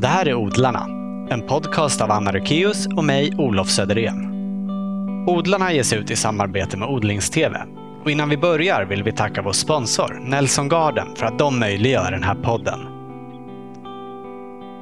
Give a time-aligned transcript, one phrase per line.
[0.00, 0.86] Det här är Odlarna,
[1.30, 4.30] en podcast av Anna Rökeus och mig, Olof Söderén.
[5.28, 7.54] Odlarna ges ut i samarbete med Odlingstv.
[8.04, 12.10] Och innan vi börjar vill vi tacka vår sponsor, Nelson Garden, för att de möjliggör
[12.10, 12.80] den här podden.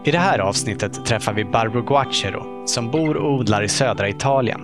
[0.05, 4.61] I det här avsnittet träffar vi Barbro Guacero som bor och odlar i södra Italien.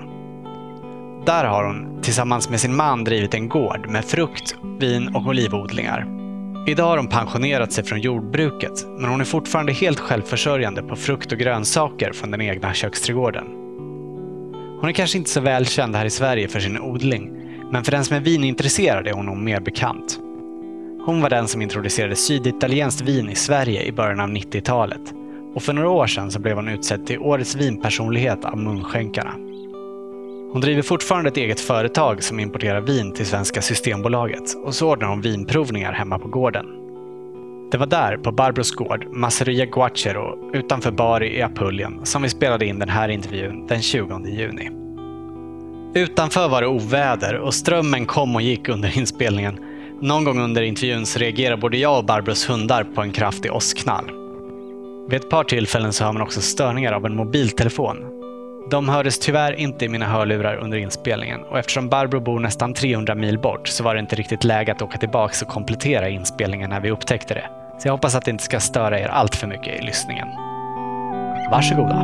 [1.27, 6.22] Där har hon tillsammans med sin man drivit en gård med frukt, vin och olivodlingar.
[6.67, 11.33] Idag har hon pensionerat sig från jordbruket, men hon är fortfarande helt självförsörjande på frukt
[11.33, 13.45] och grönsaker från den egna köksträdgården.
[14.81, 17.33] Hon är kanske inte så välkänd här i Sverige för sin odling,
[17.71, 20.19] men för den som är vinintresserad är hon nog mer bekant.
[21.07, 25.13] Hon var den som introducerade syditalienskt vin i Sverige i början av 90-talet
[25.55, 29.52] och för några år sedan så blev hon utsedd till Årets vinpersonlighet av Munskänkarna.
[30.53, 35.09] Hon driver fortfarande ett eget företag som importerar vin till svenska Systembolaget och så ordnar
[35.09, 36.67] hon vinprovningar hemma på gården.
[37.71, 42.67] Det var där, på Barbros gård, Masseria Guacero, utanför Bari i Apulien, som vi spelade
[42.67, 44.71] in den här intervjun den 20 juni.
[45.95, 49.59] Utanför var det oväder och strömmen kom och gick under inspelningen.
[50.01, 54.05] Någon gång under intervjun så reagerar både jag och Barbros hundar på en kraftig åskknall.
[55.09, 58.12] Vid ett par tillfällen så hör man också störningar av en mobiltelefon.
[58.73, 63.15] De hördes tyvärr inte i mina hörlurar under inspelningen och eftersom Barbro bor nästan 300
[63.15, 66.81] mil bort så var det inte riktigt läge att åka tillbaka och komplettera inspelningen när
[66.81, 67.45] vi upptäckte det.
[67.79, 70.29] Så jag hoppas att det inte ska störa er allt för mycket i lyssningen.
[71.51, 72.03] Varsågoda!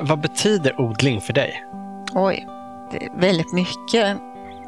[0.00, 1.64] Vad betyder odling för dig?
[2.14, 2.46] Oj,
[2.90, 4.18] det är väldigt mycket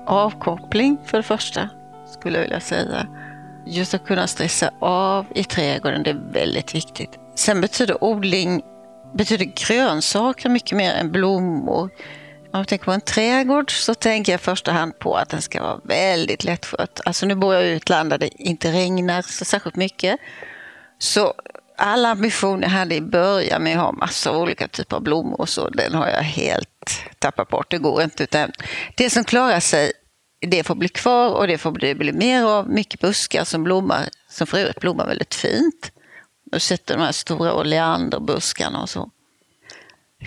[0.06, 1.68] avkoppling för det första,
[2.06, 3.06] skulle jag vilja säga.
[3.66, 7.18] Just att kunna stressa av i trädgården, det är väldigt viktigt.
[7.34, 8.62] Sen betyder odling
[9.14, 11.90] betyder grönsaker mycket mer än blommor.
[12.52, 15.42] Om jag tänker på en trädgård så tänker jag i första hand på att den
[15.42, 17.00] ska vara väldigt lättskött.
[17.04, 20.20] Alltså nu bor jag i ett land där det inte regnar så särskilt mycket.
[20.98, 21.34] Så
[21.78, 25.40] alla ambitioner jag hade i början med att ha massor av olika typer av blommor
[25.40, 27.70] och så, den har jag helt tappat bort.
[27.70, 28.22] Det går inte.
[28.22, 28.52] Utan
[28.96, 29.92] det som klarar sig,
[30.46, 32.70] det får bli kvar och det får bli, bli mer av.
[32.70, 35.92] Mycket buskar som blommar, som för övrigt blommar väldigt fint.
[36.44, 39.10] Du sätter de här stora oleanderbuskarna och så.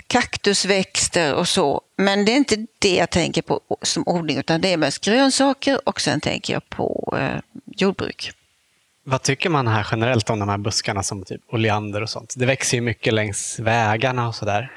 [0.07, 1.81] Kaktusväxter och så.
[1.95, 5.89] Men det är inte det jag tänker på som odling, utan det är mest grönsaker
[5.89, 8.31] och sen tänker jag på eh, jordbruk.
[9.03, 12.33] Vad tycker man här generellt om de här buskarna som typ oleander och sånt?
[12.37, 14.71] Det växer ju mycket längs vägarna och sådär.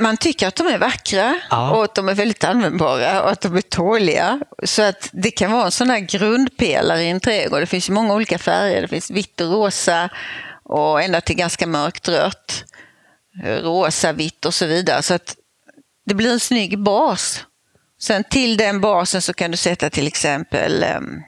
[0.00, 1.70] Man tycker att de är vackra Ja.
[1.70, 4.40] och att de är väldigt användbara och att de är tåliga.
[4.64, 7.60] Så att det kan vara en sån här grundpelare i en trädgård.
[7.60, 8.82] Det finns många olika färger.
[8.82, 10.08] Det finns vitt och rosa
[10.64, 12.64] och ända till ganska mörkt rött.
[13.44, 15.02] Rosa, vitt och så vidare.
[15.02, 15.36] Så att
[16.06, 17.44] det blir en snygg bas.
[18.00, 21.22] Sen till den basen så kan du sätta till exempel um,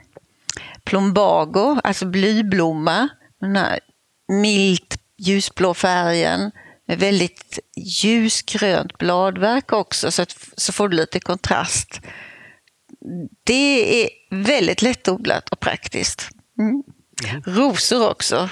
[0.85, 3.09] plombago, alltså blyblomma.
[3.41, 3.81] Den här
[4.29, 6.51] milt ljusblå färgen
[6.87, 12.01] väldigt ljusgrönt bladverk också så, att, så får du lite kontrast.
[13.45, 16.29] Det är väldigt lättodlat och praktiskt.
[16.59, 16.83] Mm.
[17.47, 18.51] Rosor också.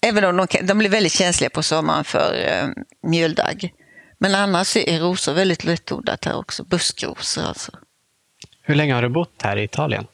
[0.00, 2.68] Även om de, kan, de blir väldigt känsliga på sommaren för eh,
[3.02, 3.72] mjöldagg.
[4.18, 6.64] Men annars är rosor väldigt lättodlat här också.
[6.64, 7.72] Buskrosor alltså.
[8.62, 10.06] Hur länge har du bott här i Italien?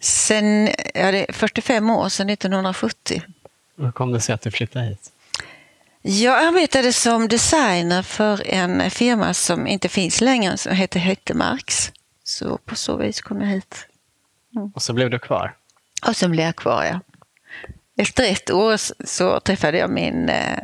[0.00, 3.22] Sen, ja, det är 45 år sedan 1970.
[3.76, 5.12] Hur kom det sig att du flyttade hit?
[6.06, 11.92] Jag arbetade som designer för en firma som inte finns längre, som heter Hyttemarks.
[12.24, 13.86] Så på så vis kom jag hit.
[14.74, 15.56] Och så blev du kvar?
[16.08, 17.00] Och sen blev jag kvar, ja.
[17.96, 18.76] Efter ett år
[19.06, 20.58] så träffade jag min eh,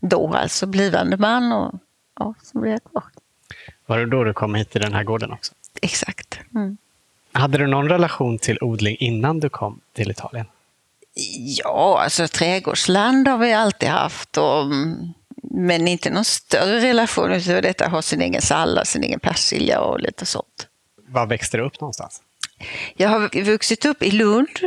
[0.00, 1.74] då alltså blivande man och
[2.18, 3.04] ja, så blev jag kvar.
[3.86, 5.54] Var det då du kom hit till den här gården också?
[5.82, 6.40] Exakt.
[6.54, 6.76] Mm.
[7.32, 10.46] Hade du någon relation till odling innan du kom till Italien?
[11.64, 14.36] Ja, alltså trädgårdsland har vi alltid haft.
[14.36, 14.66] Och,
[15.42, 17.88] men inte någon större relation utöver detta.
[17.88, 20.66] Ha sin egen sallad, sin egen persilja och lite sånt.
[21.08, 22.22] Var växte du upp någonstans?
[22.96, 24.58] Jag har vuxit upp i Lund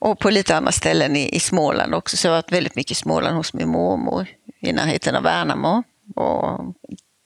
[0.00, 2.16] och på lite andra ställen i, i Småland också.
[2.16, 4.26] Så jag har varit väldigt mycket i Småland hos min mormor
[4.60, 5.82] i närheten av Värnamo.
[6.16, 6.74] Och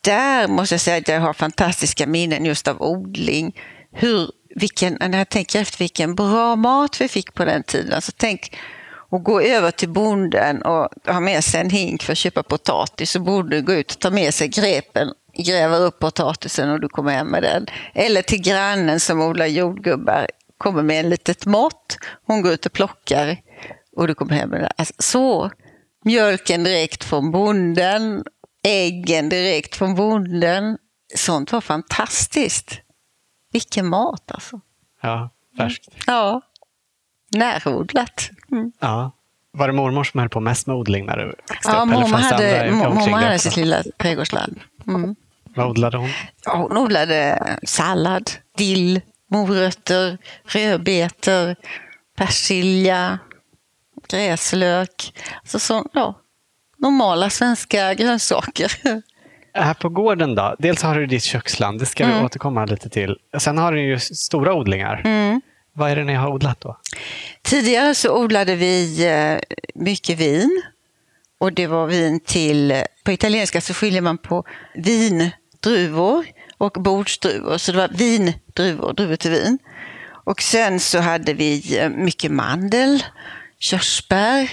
[0.04, 3.56] där måste jag säga att jag har fantastiska minnen just av odling.
[3.92, 7.92] Hur, vilken, när jag tänker efter vilken bra mat vi fick på den tiden.
[7.92, 8.56] Alltså tänk
[9.10, 13.10] att gå över till bonden och ha med sig en hink för att köpa potatis.
[13.10, 16.88] Så borde du gå ut och ta med sig grepen, gräva upp potatisen och du
[16.88, 17.66] kommer hem med den.
[17.94, 20.26] Eller till grannen som odlar jordgubbar,
[20.58, 21.98] kommer med en litet mått.
[22.26, 23.36] Hon går ut och plockar
[23.96, 24.70] och du kommer hem med den.
[24.76, 25.50] Alltså, så,
[26.04, 28.24] mjölken direkt från bonden,
[28.64, 30.78] äggen direkt från bonden.
[31.14, 32.80] Sånt var fantastiskt.
[33.52, 34.60] Vilken mat alltså.
[35.00, 35.30] Ja.
[35.56, 35.88] Färskt.
[36.06, 36.40] Ja,
[37.30, 38.30] närodlat.
[38.50, 38.72] Mm.
[38.80, 39.10] Ja.
[39.54, 41.88] Var det mormor som höll på mest med odling när du växte Ja, upp?
[41.88, 44.60] mormor hade, mormor hade sitt lilla trädgårdsland.
[44.86, 45.14] Mm.
[45.56, 46.10] Vad odlade hon?
[46.44, 49.00] Ja, hon odlade sallad, dill,
[49.30, 51.56] morötter, rödbetor,
[52.16, 53.18] persilja,
[54.08, 55.20] gräslök.
[55.40, 56.14] Alltså så, ja,
[56.78, 58.72] normala svenska grönsaker.
[59.54, 60.56] Här på gården då?
[60.58, 62.24] Dels har du ditt köksland, det ska vi Mm.
[62.24, 63.16] återkomma lite till.
[63.38, 65.02] Sen har du ju stora odlingar.
[65.74, 66.76] Vad är det ni har odlat då?
[67.42, 69.38] Tidigare så odlade vi eh,
[69.74, 70.62] mycket vin.
[71.40, 74.44] Och det var vin till, på italienska så skiljer man på
[74.74, 76.26] vindruvor
[76.58, 77.58] och bordsdruvor.
[77.58, 79.58] Så det var vindruvor, druvor till vin.
[80.24, 83.04] Och sen så hade vi eh, mycket mandel,
[83.58, 84.50] körsbär,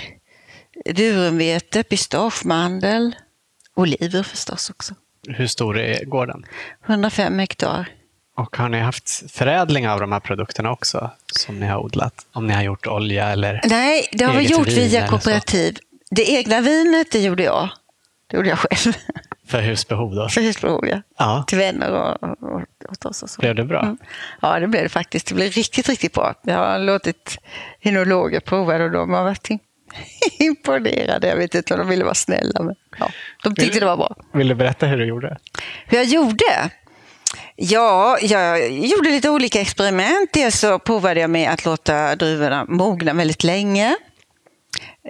[0.95, 3.15] durumvete, pistagemandel,
[3.79, 4.95] oliver förstås också.
[5.27, 6.45] Hur stor är gården?
[6.85, 7.85] 105 hektar.
[8.35, 12.25] Och har ni haft förädling av de här produkterna också som ni har odlat?
[12.31, 13.61] Om ni har gjort olja eller?
[13.63, 15.77] Nej, det har vi gjort via kooperativ.
[16.11, 17.69] Det egna vinet, det gjorde jag.
[18.27, 18.93] Det gjorde jag själv.
[19.47, 20.29] För husbehov då?
[20.29, 21.01] För husbehov, ja.
[21.17, 21.43] Ja.
[21.47, 22.61] Till vänner och, och, och
[22.91, 23.23] åt oss.
[23.23, 23.41] Och så.
[23.41, 23.81] Blev det bra?
[23.81, 23.97] Mm.
[24.41, 25.27] Ja, det blev det faktiskt.
[25.27, 26.33] Det blev riktigt, riktigt bra.
[26.41, 27.37] Jag har låtit
[27.79, 29.49] enologer prova det och de har varit
[30.39, 31.27] imponerade.
[31.27, 33.11] Jag vet inte om de ville vara snälla, men ja,
[33.43, 34.15] de tyckte det var bra.
[34.33, 35.37] Vill du berätta hur du gjorde?
[35.85, 36.69] Hur jag gjorde?
[37.55, 40.29] Ja, jag gjorde lite olika experiment.
[40.33, 43.95] Dels så provade jag med att låta druvorna mogna väldigt länge.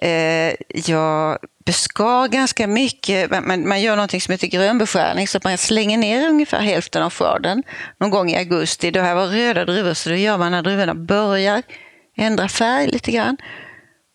[0.02, 0.54] Eh,
[0.86, 3.32] jag beskar ganska mycket.
[3.32, 7.64] Man- Man, gör något som heter grönbeskärning så man slänger ner ungefär hälften av skörden
[8.00, 8.92] någon gång i augusti.
[8.92, 11.64] Det här var röda druvor så det gör man när druvorna börjar
[12.18, 13.38] ändra färg lite grann.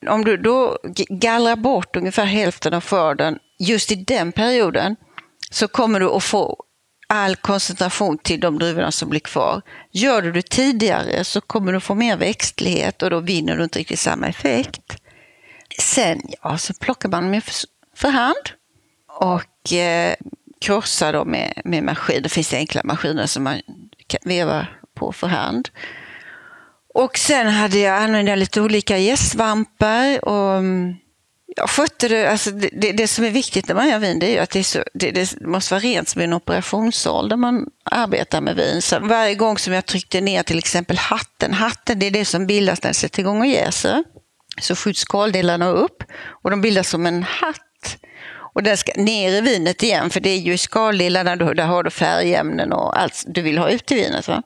[0.08, 0.78] Om du då
[1.08, 4.96] gallrar bort ungefär hälften av skörden just i den perioden
[5.50, 6.64] så kommer du att få
[7.06, 9.62] all koncentration till de druvorna som blir kvar.
[9.92, 13.78] Gör du det tidigare så kommer du få mer växtlighet och då vinner du inte
[13.78, 14.96] riktigt samma effekt.
[15.78, 17.54] Sen ja, så plockar man dem för,
[17.96, 18.50] för hand
[19.20, 20.14] och eh,
[20.60, 22.22] krossar dem med, med maskin.
[22.22, 23.60] Det finns enkla maskiner som man
[24.06, 25.68] kan veva på för hand.
[26.94, 30.94] Och sen hade jag använde jag lite olika gästsvampar och mm,
[31.56, 34.26] jag skötte det, alltså det, det, det som är viktigt när man gör vin det
[34.26, 37.37] är ju att det, är så, det, det måste vara rent som en operationssal där
[37.37, 38.82] man arbetar med vin.
[38.82, 42.46] Så varje gång som jag tryckte ner till exempel hatten, hatten det är det som
[42.46, 44.05] bildas när det sätter igång och jäser.
[44.61, 46.02] Så skjuts skaldelarna upp
[46.43, 47.97] och de bildas som en hatt.
[48.55, 51.82] Och den ska ner i vinet igen för det är ju i skaldelarna, där har
[51.82, 54.29] du färgämnen och allt du vill ha ut i vinet.
[54.29, 54.43] Va?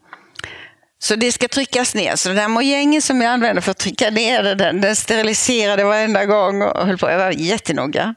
[0.98, 2.16] Så det ska tryckas ner.
[2.16, 5.84] Så den där mojängen som jag använde för att trycka ner det, den, den steriliserade
[5.84, 7.10] varenda gång och höll på.
[7.10, 8.14] Jag var jättenoga.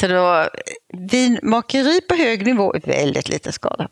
[0.00, 0.50] Så det var
[1.10, 3.88] vinmakeri på hög nivå i väldigt liten skala.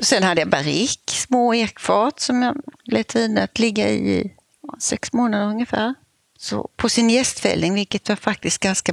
[0.00, 4.30] Sen hade jag barrik, små ekfat som jag lät vinet ligga i i
[4.78, 5.94] sex månader ungefär.
[6.38, 8.92] Så på sin gästfällning, vilket var faktiskt ganska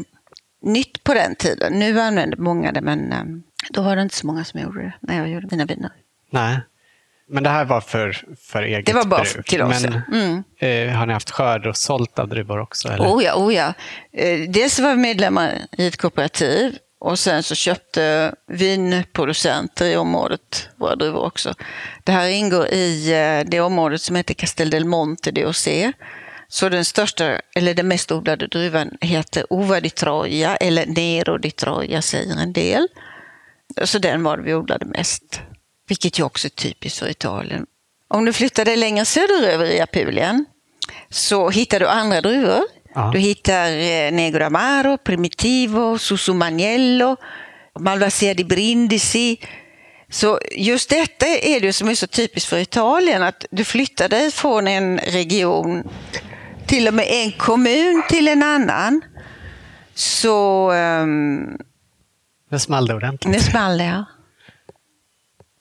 [0.62, 1.80] nytt på den tiden.
[1.80, 4.94] Nu använder många det, men ehm, då var det inte så många som gjorde det
[5.00, 5.92] när jag gjorde mina viner.
[6.30, 6.60] Nej.
[7.33, 9.45] Men det här var för, för eget Det var bara bruk.
[9.50, 10.18] till oss, Men ja.
[10.18, 10.44] Mm.
[10.89, 12.88] eh, har ni haft skörd och sålt av druvor också?
[12.89, 13.06] Eller?
[13.06, 13.74] Oh ja, oh ja.
[14.18, 20.69] Eh, Dels var vi medlemmar i ett kooperativ och sen så köpte vinproducenter i området
[20.77, 21.53] våra druvor också.
[22.03, 25.68] Det här ingår i eh, det området som heter Castel del Monte DOC.
[26.47, 31.52] Så den största, eller den mest odlade druvan heter Uva di Troia eller Nero di
[31.52, 32.87] Troia säger en del.
[33.83, 35.42] Så den var det vi odlade mest.
[35.87, 37.66] Vilket ju också är typiskt för Italien.
[38.07, 40.45] Om du flyttar dig längre söderöver i Apulien
[41.09, 42.61] så hittar du andra druvor.
[42.95, 43.09] Ja.
[43.13, 47.16] Du hittar eh, Negro Amaro, Primitivo, Susumaniello,
[47.80, 49.40] Malvasia di Brindisi.
[50.09, 54.31] Så just detta är det som är så typiskt för Italien, att du flyttar dig
[54.31, 55.90] från en region,
[56.68, 59.02] till och med en kommun till en annan.
[59.95, 61.57] Så um,
[62.49, 63.33] Det small det ordentligt.
[63.33, 64.06] nu small det, ja.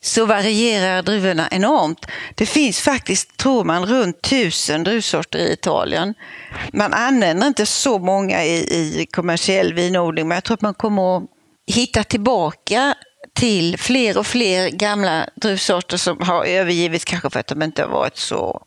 [0.05, 2.07] Så varierar druvorna enormt.
[2.35, 6.15] Det finns faktiskt, tror man, runt tusen druvsorter i Italien.
[6.73, 11.17] Man använder inte så många i, i kommersiell vinodling, men jag tror att man kommer
[11.17, 11.23] att
[11.67, 12.95] hitta tillbaka
[13.35, 17.89] till fler och fler gamla druvsorter som har övergivits kanske för att de inte har
[17.89, 18.63] varit så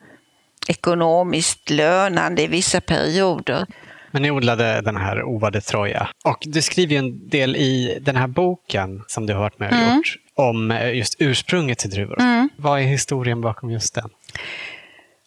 [0.68, 3.66] ekonomiskt lönande i vissa perioder.
[4.12, 6.10] Men ni odlade den här ovade Troja.
[6.26, 9.70] Och du skriver ju en del i den här boken som du har varit med
[9.70, 10.02] och Mm.
[10.36, 12.18] Om eh, just ursprunget till druvor.
[12.56, 14.10] Vad är historien bakom just den?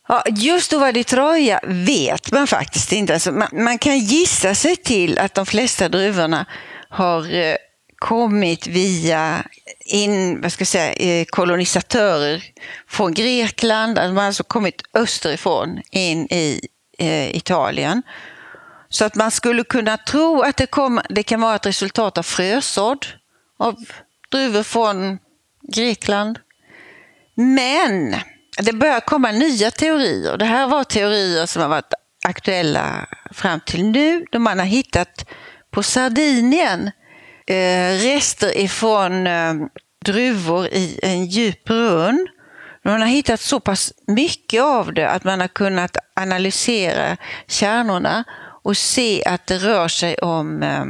[0.08, 3.14] Ja, just det Troja vet man faktiskt inte.
[3.14, 6.46] Alltså man, man kan gissa sig till att de flesta druvorna
[6.88, 7.56] har eh,
[7.98, 9.44] kommit via
[9.84, 12.44] in, vad ska jag säga, eh, kolonisatörer
[12.88, 13.96] från Grekland.
[13.96, 18.02] De har alltså kommit österifrån in i eh, Italien.
[18.88, 22.22] Så att man skulle kunna tro att det, kom, det kan vara ett resultat av
[22.22, 23.06] frösådd
[23.58, 23.76] av
[24.30, 25.18] druvor från
[25.74, 26.38] Grekland.
[27.34, 28.16] Men
[28.62, 30.36] det börjar komma nya teorier.
[30.36, 31.94] Det här var teorier som har varit
[32.24, 34.24] aktuella fram till nu.
[34.32, 35.30] Då man har hittat
[35.70, 36.90] på Sardinien
[37.46, 39.54] eh, rester ifrån eh,
[40.04, 42.28] druvor i en djup brunn.
[42.84, 47.16] Man har hittat så pass mycket av det att man har kunnat analysera
[47.46, 48.24] kärnorna
[48.62, 50.84] och se att det rör sig om eh,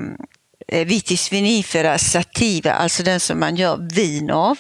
[0.73, 4.59] Eh, vitis vinifera sativa, alltså den som man gör vin av.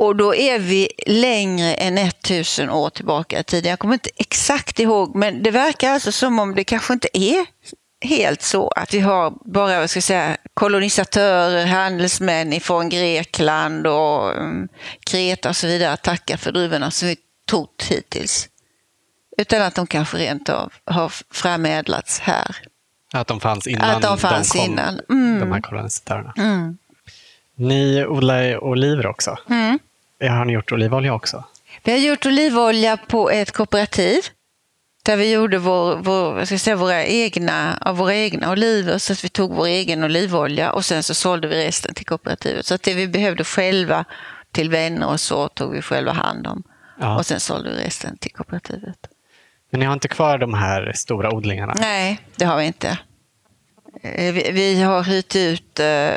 [0.00, 3.70] Och då är vi längre än 1000 år tillbaka i tiden.
[3.70, 7.46] Jag kommer inte exakt ihåg, men det verkar alltså som om det kanske inte är
[8.00, 14.36] helt så att vi har bara vad ska jag säga, kolonisatörer, handelsmän från Grekland och
[14.36, 14.68] um,
[15.10, 17.16] Kreta och så vidare att tacka för druvorna som vi
[17.50, 18.48] trott hittills.
[19.38, 22.56] Utan att de kanske rent av har framädlats här.
[23.12, 25.00] Att de fanns innan att de, fanns de kom, innan.
[25.10, 25.40] Mm.
[25.40, 26.34] de här kolonisatörerna.
[26.36, 26.78] Mm.
[27.54, 29.36] Ni odlar oliver också.
[29.50, 29.78] Mm.
[30.20, 31.44] Har ni gjort olivolja också?
[31.84, 34.22] Vi har gjort olivolja på ett kooperativ
[35.02, 38.98] där vi gjorde vår, vår, ska säga, våra, egna, av våra egna oliver.
[38.98, 42.66] Så att vi tog vår egen olivolja och sen så sålde vi resten till kooperativet.
[42.66, 44.04] Så att det vi behövde själva
[44.52, 46.62] till vänner och så tog vi själva hand om.
[47.00, 47.18] Ja.
[47.18, 48.98] Och sen sålde vi resten till kooperativet.
[49.70, 51.74] Men ni har inte kvar de här stora odlingarna?
[51.80, 52.98] Nej, det har vi inte.
[54.02, 56.14] Eh, Vi, vi har hyrt ut eh,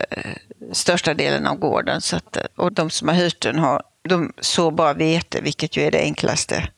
[0.71, 4.71] största delen av gården så att, och de som har hyrt den har de så
[4.71, 6.69] bara vete, vilket ju är det enklaste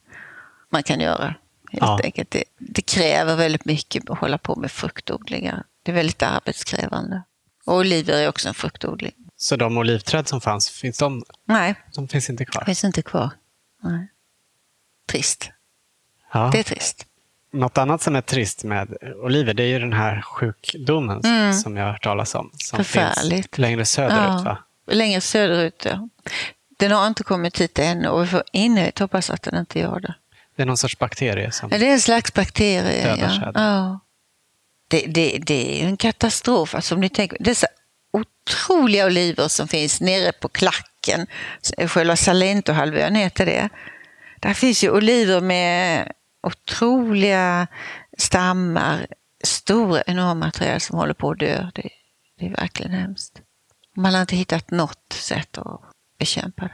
[0.71, 1.35] man kan göra.
[1.71, 1.99] Helt Ja.
[2.03, 2.31] enkelt.
[2.31, 5.63] Det, det kräver väldigt mycket att hålla på med fruktodlingar.
[5.83, 7.23] Det är väldigt arbetskrävande.
[7.65, 9.13] Och oliver är också en fruktodling.
[9.35, 12.63] Så de olivträd som fanns, finns de, Nej, de finns inte kvar?
[12.65, 13.29] finns inte kvar.
[13.83, 14.07] Nej.
[15.09, 15.49] Trist.
[16.33, 16.49] Ja.
[16.51, 17.05] Det är trist.
[17.53, 21.21] Något annat som är trist med oliver, det är ju den här sjukdomen
[21.53, 22.51] som jag har hört talas om.
[22.57, 22.85] Som Mm.
[22.85, 23.45] Förfärligt.
[23.45, 24.57] finns längre söderut, va?
[24.87, 26.09] Längre söderut, ja.
[26.77, 29.99] Den har inte kommit hit ännu och vi får innerligt hoppas att den inte gör
[29.99, 30.13] det.
[30.55, 31.69] Det är någon sorts bakterie som...
[31.71, 33.03] Ja, det är en slags bakterie.
[33.15, 33.61] Dödar Ja.
[33.61, 33.99] Ja.
[34.87, 36.75] Det, det, det är ju en katastrof.
[36.75, 37.67] Alltså, om ni tänker, dessa
[38.11, 41.27] otroliga oliver som finns nere på klacken,
[41.87, 43.69] själva Salentohalvön heter det.
[44.39, 46.11] Där finns ju oliver med
[46.43, 47.67] otroliga
[48.17, 49.07] stammar,
[49.43, 51.67] stora enorma träd som håller på att dö.
[51.75, 51.89] Det,
[52.39, 53.41] det är verkligen hemskt.
[53.95, 55.81] Man har inte hittat något sätt att
[56.17, 56.71] bekämpa det.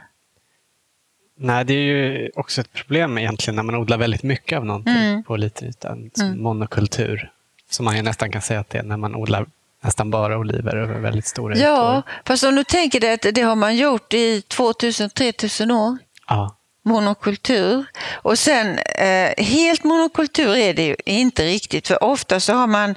[1.42, 4.94] Nej, det är ju också ett problem egentligen när man odlar väldigt mycket av någonting
[4.96, 5.22] Mm.
[5.24, 5.96] på liten yta.
[6.14, 7.32] Sån monokultur.
[7.70, 9.46] Som man ju nästan kan säga att det är när man odlar
[9.80, 12.10] nästan bara oliver över väldigt stora Ja, ytor.
[12.24, 15.98] fast om du tänker dig att det har man gjort i 2000-3000 år.
[16.28, 16.56] Ja.
[16.84, 17.84] Monokultur.
[18.12, 22.90] Och sen eh, helt monokultur är det ju inte riktigt för ofta så har man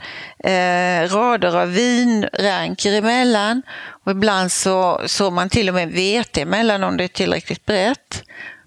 [0.44, 3.62] eh, rader av vinranker emellan
[4.06, 8.24] och ibland så så man till och med vete emellan om det är tillräckligt brett.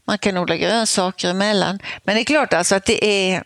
[0.06, 1.78] Man kan odla grönsaker emellan.
[2.04, 3.42] Men det är klart alltså att det är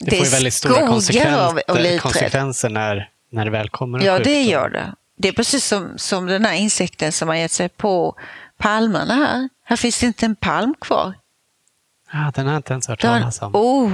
[0.00, 4.24] Det, får ju väldigt stora konsekvenser, konsekvenser när, när det väl kommer en Ja, det
[4.24, 4.44] sjukdom.
[4.50, 4.94] gör det.
[5.18, 8.14] Det är precis som, som den här insekten som har gett sig på
[8.60, 9.48] palmerna här.
[9.64, 11.14] Här finns det inte en palm kvar.
[12.12, 13.56] Ja, den har jag inte ens hört talas om.
[13.56, 13.92] oh,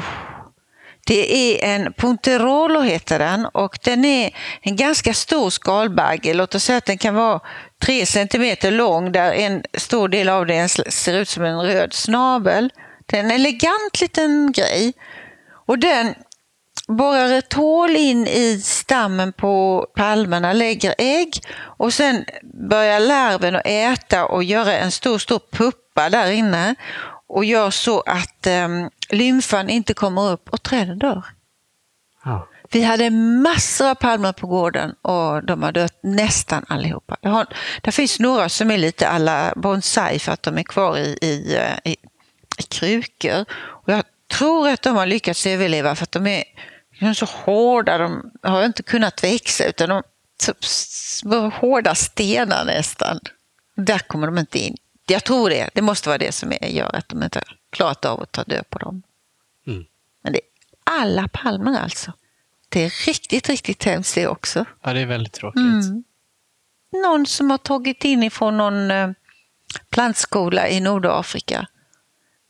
[1.07, 4.31] det är en Ponterolo heter den och den är
[4.61, 6.35] en ganska stor skalbagge.
[6.35, 7.41] Låt oss säga att den kan vara
[7.83, 12.71] tre centimeter lång där en stor del av den ser ut som en röd snabel.
[13.07, 14.93] Det är en elegant liten grej.
[15.67, 16.15] Och den
[16.89, 22.25] borrar ett hål in i stammen på palmerna, lägger ägg och sen
[22.69, 26.75] börjar larven att äta och göra en stor, stor puppa där inne
[27.29, 31.23] och gör så att um, lymfan inte kommer upp och träden dör.
[32.25, 32.49] Ja.
[32.71, 37.17] Vi hade massor av palmer på gården och de har dött nästan allihopa.
[37.21, 37.47] Jag har,
[37.83, 41.57] det finns några som är lite alla bonsai för att de är kvar i, i,
[41.57, 41.97] eh, i,
[42.59, 43.45] i krukor.
[43.51, 44.05] Och jag
[44.39, 46.45] tror att de har lyckats överleva för att de är,
[46.99, 47.99] de är så hårda.
[47.99, 50.03] De har inte kunnat växa utan de
[50.61, 53.21] små hårda stenar nästan.
[53.75, 54.77] Där kommer de inte in.
[55.07, 55.71] Jag tror det.
[55.75, 58.71] Det måste vara det som gör att de inte har klarat av att ta död
[58.71, 59.03] på dem.
[59.67, 59.85] Mm.
[60.23, 60.47] Men det är
[60.85, 62.13] alla palmer alltså.
[62.69, 64.65] Det är riktigt, riktigt hemskt det också.
[64.83, 65.61] ja, det är väldigt tråkigt.
[65.61, 66.05] Mm.
[66.93, 69.11] Någon som har tagit in ifrån någon eh,
[69.91, 71.67] plantskola i Nordafrika.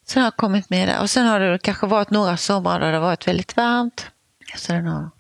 [0.07, 1.01] Sen har kommit med där.
[1.01, 4.07] Och sen har det kanske varit några somrar där det har varit väldigt varmt.
[4.57, 5.11] Så den har...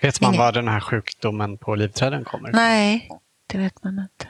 [0.00, 2.52] Vet man Ingen- var den här sjukdomen på olivträden kommer?
[2.52, 3.08] Nej,
[3.46, 4.26] Det vet man inte.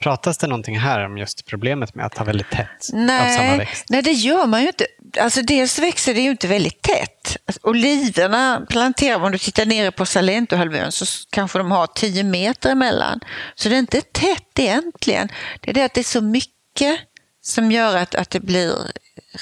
[0.00, 3.58] Pratas det någonting här om just problemet med att ha väldigt tätt av samma Nej,
[3.58, 3.84] växt?
[3.88, 4.86] nej, det gör man ju inte.
[5.20, 7.36] Alltså dels växer det ju inte väldigt tätt.
[7.46, 12.70] Alltså, oliverna planterar, om du tittar nere på Salentohalvön så kanske de har 10 meter
[12.70, 13.20] emellan.
[13.54, 15.28] Så det är inte tätt egentligen.
[15.60, 16.98] Det är det att det är så mycket
[17.40, 18.72] som gör att, att det blir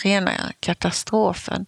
[0.03, 1.67] rena katastrofen.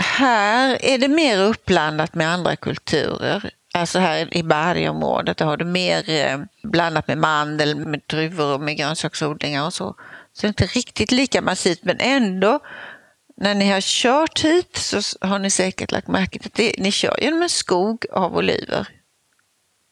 [0.00, 3.50] Här är det mer uppblandat med andra kulturer.
[3.74, 8.76] Alltså här i bergområdet har du mer eh, blandat med mandel, med druvor och med
[8.76, 9.94] grönsaksodlingar och så.
[10.32, 12.60] Så det är inte riktigt lika massivt men ändå
[13.36, 16.92] när ni har kört hit så har ni säkert lagt märke till att det, ni
[16.92, 18.88] kör genom en skog av oliver.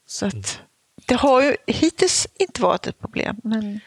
[0.07, 0.45] Så att mm
[1.07, 3.37] det har ju hittills inte varit ett problem.
[3.45, 3.81] Men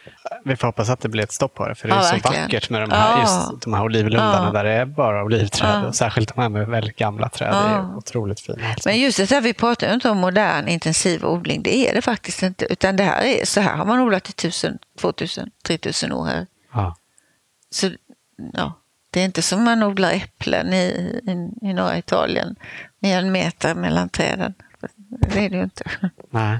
[0.45, 2.13] Vi får hoppas att det blir ett stopp på det, för det är Ja, så
[2.15, 2.43] verkligen.
[2.43, 3.51] vackert med de här, Ja.
[3.61, 4.51] de här olivlundarna Ja.
[4.51, 5.83] där det är bara olivträd.
[5.85, 5.93] Ja.
[5.93, 7.51] Särskilt de här med väldigt gamla träd.
[7.53, 7.95] Det är Ja.
[7.95, 8.69] otroligt fina.
[8.69, 8.89] Alltså.
[8.89, 12.01] Men just det här, vi pratar ju inte om modern intensiv odling, det är det
[12.01, 12.65] faktiskt inte.
[12.65, 16.47] Utan det här är, så här har man odlat i 1000, 2000, 3000 år här.
[16.73, 16.95] Ja.
[17.69, 17.89] Så
[18.53, 18.73] ja,
[19.11, 20.85] det är inte som man odlar äpplen i,
[21.27, 22.55] i, i norra Italien
[22.99, 24.53] med en meter mellan träden.
[25.09, 25.83] Det är det ju inte.
[26.29, 26.57] Nej.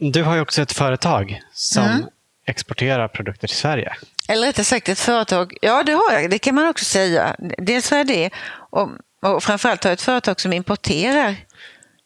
[0.00, 2.06] Du har ju också ett företag som Mm.
[2.46, 3.92] exporterar produkter till Sverige.
[4.28, 7.36] Eller rättare sagt ett företag, ja det har jag, det kan man också säga.
[7.58, 8.30] Dels har jag det
[8.70, 8.88] och,
[9.22, 11.36] och framförallt har jag ett företag som importerar i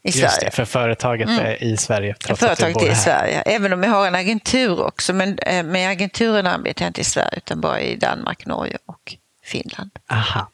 [0.02, 0.44] Just Sverige.
[0.44, 2.14] det, för företaget är i Sverige.
[2.20, 2.94] Företaget är i.
[2.94, 5.12] Sverige, även om jag har en agentur också.
[5.12, 9.16] Men eh, med agenturen arbetar jag inte i Sverige utan bara i Danmark, Norge och
[9.44, 9.90] Finland.
[10.10, 10.50] Aha.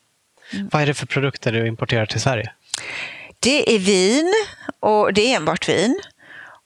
[0.53, 0.69] Mm.
[0.73, 2.53] Vad är det för produkter du importerar till Sverige?
[3.39, 4.33] Det är vin
[4.81, 6.01] och det är enbart vin.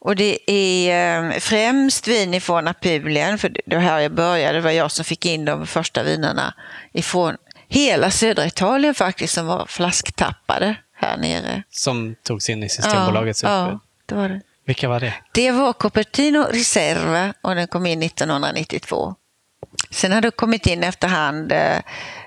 [0.04, 4.58] Och det är eh, främst vin ifrån Apulien, för det var här jag började.
[4.58, 6.54] Det var jag som fick in de första vinerna
[6.92, 7.36] ifrån
[7.68, 11.62] hela södra Italien faktiskt, som var flasktappade här nere.
[11.70, 13.74] Som togs in i Systembolagets ja, utbud.
[13.74, 14.40] ja, det var det.
[14.66, 15.14] Vilka var det?
[15.32, 19.14] Det var Cupertino Riserva och den kom in 1992.
[19.90, 21.78] Sen har det kommit in efterhand eh,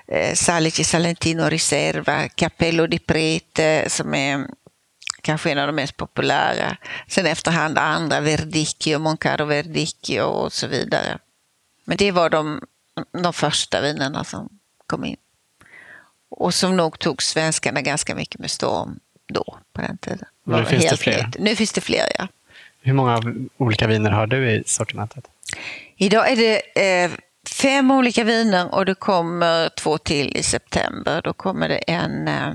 [0.08, 4.46] eh, Salici Salentino Riserva, Capello di Prete som är
[5.20, 6.76] kanske en av de mest populära.
[7.06, 11.18] Sen efterhand andra, Verdicchio, Moncaro Verdicchio och så vidare.
[11.84, 12.60] Men det var de,
[13.22, 14.48] de första vinerna som
[14.86, 15.16] kom in.
[16.30, 20.28] Och som nog tog svenskarna ganska mycket med storm då, på den tiden.
[20.44, 21.26] Nu finns det fler.
[21.26, 21.38] nytt.
[21.38, 22.28] Nu finns det fler, ja.
[22.80, 23.22] Hur många
[23.56, 25.28] olika viner har du i sortimentet?
[25.96, 27.10] Idag är det eh,
[27.50, 31.22] fem olika viner och det kommer två till i september.
[31.22, 32.52] Då kommer det en eh,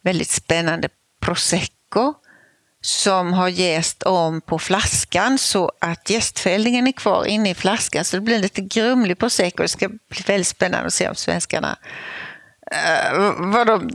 [0.00, 0.88] väldigt spännande
[1.26, 2.14] prosecco
[2.80, 8.04] som har jäst om på flaskan så att jästfällningen är kvar inne i flaskan.
[8.04, 9.62] Så det blir en lite grumlig prosecco.
[9.62, 11.78] Det ska bli väldigt spännande att se om svenskarna
[12.74, 13.90] uh, vad de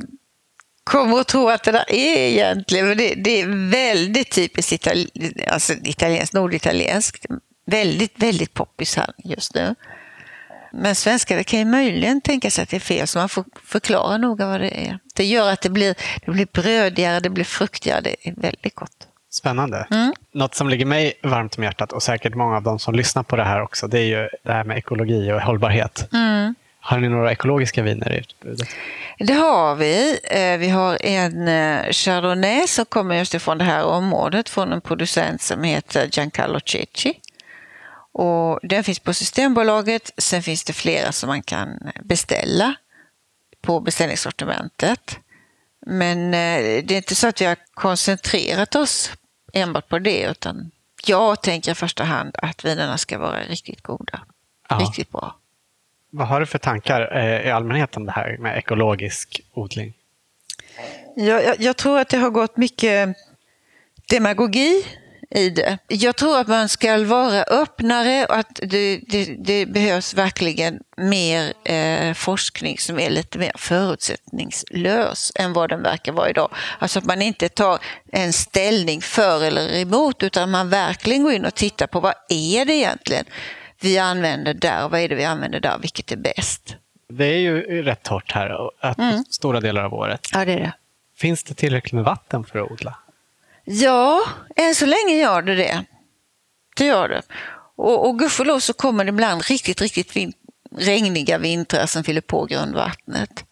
[0.83, 2.87] kommer att tro att det där är egentligen.
[2.87, 5.09] Men det, det är väldigt typiskt itali
[5.47, 7.25] alltså italienskt, norditalienskt.
[7.65, 9.75] Väldigt, väldigt poppis här just nu.
[10.71, 14.17] Men svenskar kan ju möjligen tänka sig att det är fel, så man får förklara
[14.17, 14.99] noga vad det är.
[15.15, 19.07] Det gör att det blir, det blir brödigare, det blir fruktigare, det är väldigt gott.
[19.31, 19.87] Spännande.
[19.91, 20.13] Mm.
[20.33, 23.35] Något som ligger mig varmt om hjärtat och säkert många av de som lyssnar på
[23.35, 26.09] det här också, det är ju det här med ekologi och hållbarhet.
[26.13, 26.55] Mm.
[26.83, 28.67] Har ni några ekologiska viner i utbudet?
[29.19, 30.19] Det har vi.
[30.23, 34.81] Eh, Vi har en eh, Chardonnay som kommer just ifrån det här området från en
[34.81, 37.13] producent som heter Giancarlo Cecchi.
[38.11, 40.11] Och den finns på Systembolaget.
[40.17, 42.75] Sen finns det flera som man kan beställa
[43.61, 45.19] på beställningssortimentet.
[45.85, 49.11] Men eh, det är inte så att vi har koncentrerat oss
[49.53, 50.71] enbart på det utan
[51.05, 54.21] jag tänker i första hand att vinerna ska vara riktigt goda.
[54.69, 54.77] Ja.
[54.79, 55.35] Riktigt bra.
[56.09, 59.93] Vad har du för tankar eh, i allmänhet om det här med ekologisk odling?
[61.15, 63.15] Jag, jag, jag tror att det har gått mycket
[64.09, 64.85] demagogi
[65.35, 65.77] i det.
[65.87, 71.53] Jag tror att man ska vara öppnare och att det, det, det behövs verkligen mer
[71.65, 76.51] eh, forskning som är lite mer förutsättningslös än vad den verkar vara idag.
[76.79, 77.79] Alltså att man inte tar
[78.11, 82.65] en ställning för eller emot utan man verkligen går in och tittar på vad är
[82.65, 83.25] det egentligen
[83.81, 86.75] vi använder där och vad är det vi använder där, vilket är bäst.
[87.09, 89.23] Det är ju rätt torrt här att Mm.
[89.29, 90.27] stora delar av året.
[90.33, 90.73] Ja, det är det.
[91.17, 92.97] Finns det tillräckligt med vatten för att odla?
[93.65, 94.21] Ja,
[94.55, 95.85] än så länge gör det det.
[96.77, 97.21] Det gör det.
[97.75, 100.33] Och, och gudskelov så kommer det ibland riktigt, riktigt vin-
[100.77, 103.45] regniga vintrar som fyller på grundvattnet.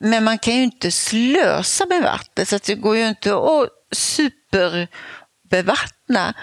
[0.00, 3.68] Men man kan ju inte slösa med vattnet så att det går ju inte att
[3.92, 6.34] superbevattna.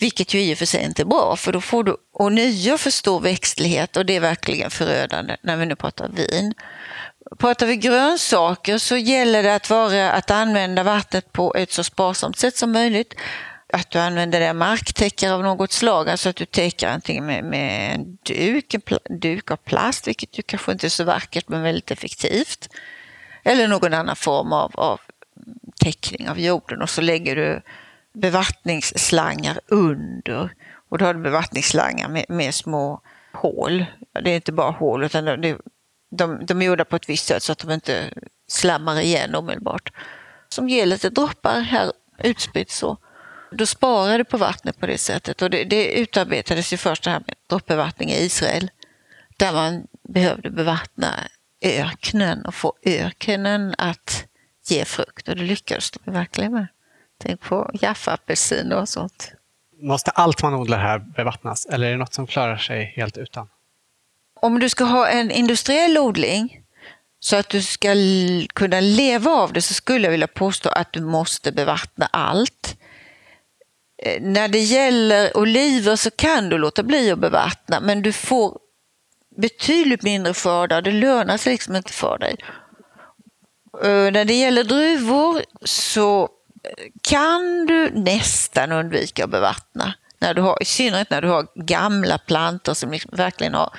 [0.00, 2.90] Vilket ju i och för sig inte är bra för då får du ånyo för
[2.90, 6.54] stor växtlighet och det är verkligen förödande när vi nu pratar vin.
[7.38, 12.38] Pratar vi grönsaker så gäller det att, vara, att använda vattnet på ett så sparsamt
[12.38, 13.14] sätt som möjligt.
[13.72, 17.94] att du använder det marktäckare av något slag, alltså att du täcker antingen med, med
[17.94, 21.62] en duk, en pl duk av plast, vilket ju kanske inte är så vackert men
[21.62, 22.68] väldigt effektivt.
[23.44, 25.00] Eller någon annan form av, av
[25.80, 27.62] täckning av jorden och så lägger du
[28.12, 30.54] bevattningsslangar under.
[30.88, 33.00] Och då har du bevattningsslangar med, med små
[33.32, 33.84] hål.
[34.22, 35.58] Det är inte bara hål utan de,
[36.16, 38.10] de, de är gjorda på ett visst sätt så att de inte
[38.48, 39.92] slammar igen omedelbart.
[40.48, 42.98] Som ger lite droppar här utspritt så.
[43.50, 47.10] Då sparar du på vattnet på det sättet och det, det utarbetades ju först det
[47.10, 48.70] här med droppbevattning i Israel.
[49.36, 51.14] Där man behövde bevattna
[51.62, 54.26] öknen och få öknen att
[54.68, 56.66] ge frukt och det lyckades de verkligen med.
[57.18, 59.32] Tänk på Jaffa-apelsiner och sånt.
[59.82, 63.48] Måste allt man odlar här bevattnas eller är det något som klarar sig helt utan?
[64.40, 66.60] Om du ska ha en industriell odling
[67.20, 67.94] så att du ska
[68.54, 72.76] kunna leva av det så skulle jag vilja påstå att du måste bevattna allt.
[74.02, 78.58] Eh, när det gäller oliver så kan du låta bli att bevattna men du får
[79.36, 80.82] betydligt mindre skördar.
[80.82, 82.36] Det lönar sig liksom inte för dig.
[83.82, 86.28] Eh, när det gäller druvor så eh,
[87.02, 89.94] kan du nästan undvika att bevattna.
[90.18, 93.70] När du har, I synnerhet när du har gamla plantor som liksom verkligen har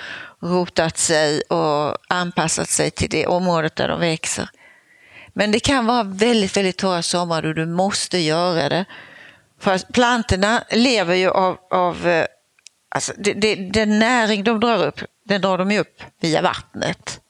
[0.43, 4.49] rotat sig och anpassat sig till det området där de växer.
[5.33, 8.85] Men det kan vara väldigt, väldigt torra somrar då du måste göra det.
[9.59, 12.25] För plantorna lever ju av, av eh,
[12.89, 17.21] alltså det, det, den näring de drar upp, den drar de upp via vattnet.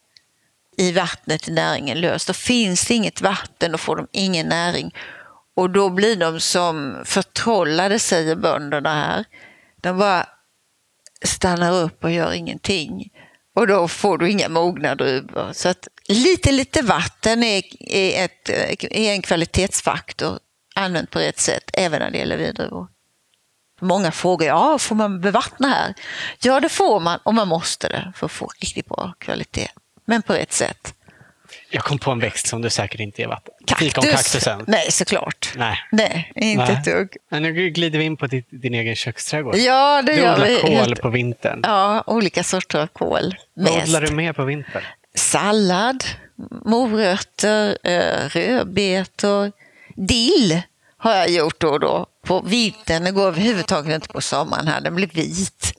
[0.78, 2.26] I vattnet är näringen lös.
[2.26, 4.94] Då finns det inget vatten, då får de ingen näring.
[5.56, 9.26] Och då blir de som förtrollade, säger bönderna här.
[9.82, 10.26] De bara
[11.22, 13.12] stannar upp och gör ingenting.
[13.56, 15.54] Och då får du inga mogna druvor.
[15.54, 18.50] Så att lite, lite vatten är, är, ett,
[18.92, 20.40] är en kvalitetsfaktor
[20.76, 22.88] använt på rätt sätt, även när det gäller vindruvor.
[23.82, 25.94] Många frågar, ja, får man bevattna här?
[26.40, 29.68] Ja, det får man och man måste det för att få riktigt bra kvalitet,
[30.06, 30.94] men på rätt sätt.
[31.70, 33.54] Jag kom på en växt som du säkert inte ger vatten.
[33.66, 33.88] Kaktus?
[33.88, 34.64] Fikonkaktusen.
[34.68, 35.54] Nej, såklart.
[35.56, 35.78] Nej.
[35.92, 36.74] Nej, inte Nej.
[36.74, 37.10] ett dugg.
[37.32, 39.56] Men nu glider vi in på din, din egen köksträdgård.
[39.56, 40.60] Ja, det du gör odlar vi.
[40.62, 41.60] kål Helt- på vintern.
[41.64, 43.36] Ja, olika sorter av kål.
[43.56, 43.88] Vad Mest.
[43.88, 44.84] odlar du mer på vintern?
[45.16, 46.04] Sallad,
[46.66, 49.52] morötter, eh, rödbetor,
[49.96, 50.62] dill
[50.98, 52.06] har jag gjort då och då.
[52.26, 55.74] På vintern, det går överhuvudtaget inte på sommaren här, den blir vit.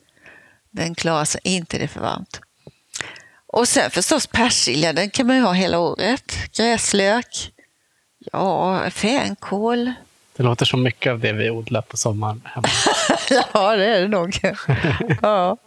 [0.71, 2.41] Den klarar sig inte, det är för varmt.
[3.53, 6.33] Och sen förstås persilja, den kan man ju ha hela året.
[6.57, 7.51] Gräslök,
[8.31, 9.93] ja, fänkål.
[10.35, 12.67] Det låter som mycket av det vi odlar på sommaren hemma.
[13.53, 14.39] ja, det är det nog.
[15.21, 15.57] ja.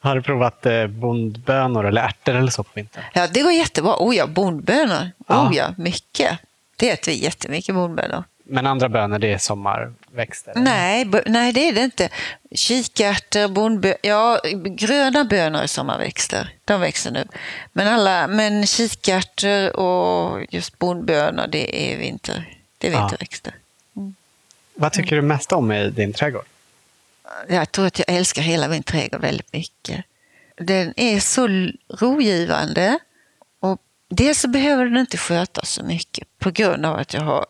[0.00, 3.04] Har du provat eh, bondbönor eller ärtor eller så på vintern?
[3.12, 3.96] ja, det går jättebra.
[3.98, 5.10] Oh ja, bondbönor.
[5.28, 6.38] Oh ja, mycket.
[6.76, 8.24] Det äter vi jättemycket bondbönor.
[8.44, 9.99] Men andra bönor, det är sommarväxter?
[10.14, 10.60] Eller?
[10.64, 12.08] Nej, nej, det är det inte.
[12.54, 16.54] Kikärtor, bondbönor, ja, gröna bönor är sommarväxter.
[16.64, 17.24] De växer nu.
[17.72, 22.56] Men, alla, men kikärtor och just bondbönor, det är vinter.
[22.78, 23.00] Det är Ja.
[23.00, 23.54] vinterväxter.
[24.74, 26.44] Vad tycker du mest om i din trädgård?
[27.48, 30.04] Jag tror att jag älskar hela min trädgård väldigt mycket.
[30.56, 31.48] Den är så
[31.88, 32.98] rogivande
[33.60, 37.46] och dels så behöver den inte skötas så mycket på grund av att jag har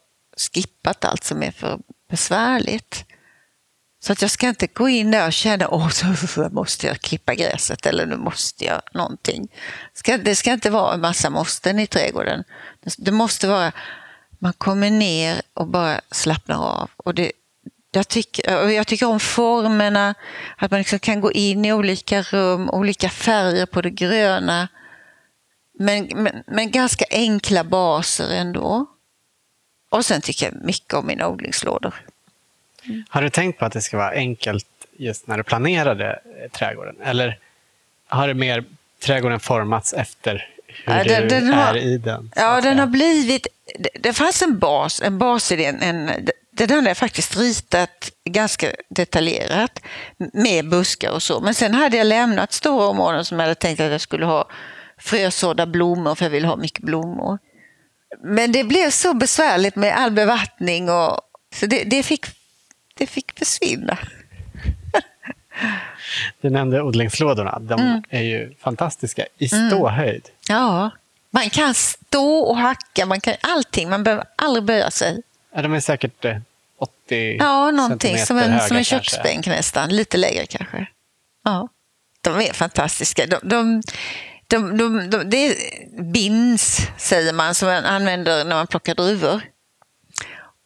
[0.54, 1.78] skippat allt som är för
[2.10, 3.04] besvärligt.
[4.02, 6.06] Så att jag ska inte gå in där och känna åh, så
[6.52, 9.48] måste jag klippa gräset eller nu måste jag någonting.
[10.24, 12.44] Det ska inte vara en massa måsten i trädgården.
[12.96, 13.72] Det- måste vara,
[14.38, 16.90] man kommer ner och bara slappnar av.
[16.96, 17.32] Och det,
[17.92, 20.14] jag, tycker, jag tycker om formerna,
[20.56, 24.68] att man liksom kan gå in i olika rum, olika färger på det gröna.
[25.78, 28.86] Men, men, men ganska enkla baser ändå.
[29.90, 31.94] Och sen tycker jag mycket om mina odlingslådor.
[33.08, 36.18] Har du tänkt på att det ska vara enkelt just när du planerade
[36.52, 36.96] trädgården?
[37.04, 37.38] Eller
[38.08, 38.64] har det mer
[39.02, 42.30] trädgården formats efter hur Ja, den- du den har- är i den?
[42.36, 43.46] Ja, den har blivit...
[43.78, 45.64] Det, det fanns en bas, en basidé.
[45.80, 46.06] En,
[46.50, 49.80] det den har jag faktiskt ritat ganska detaljerat
[50.32, 51.40] med buskar och så.
[51.40, 54.48] Men sen hade jag lämnat stora områden som jag hade tänkt att jag skulle ha
[54.98, 57.38] frösådda blommor, för jag vill ha mycket blommor.
[58.18, 61.20] Men det blev så besvärligt med all bevattning och
[61.54, 62.26] så det, det, fick,
[62.94, 63.98] det fick försvinna.
[66.40, 67.58] Du nämnde odlingslådorna.
[67.58, 68.02] De Mm.
[68.10, 70.28] är ju fantastiska i ståhöjd.
[70.48, 70.90] Ja,
[71.30, 73.90] man kan stå och hacka, man kan allting.
[73.90, 75.22] Man behöver aldrig böja sig.
[75.54, 76.36] Ja, de är säkert eh,
[76.78, 79.88] 80 Ja, någonting som en, centimeter som en höga köksbänk nästan.
[79.88, 80.86] Lite lägre kanske.
[81.44, 81.68] Ja,
[82.20, 83.26] de är fantastiska.
[83.26, 83.82] De, de,
[84.50, 85.54] de, de, de, det är
[86.02, 89.42] bins, säger man, som man använder när man plockar druvor.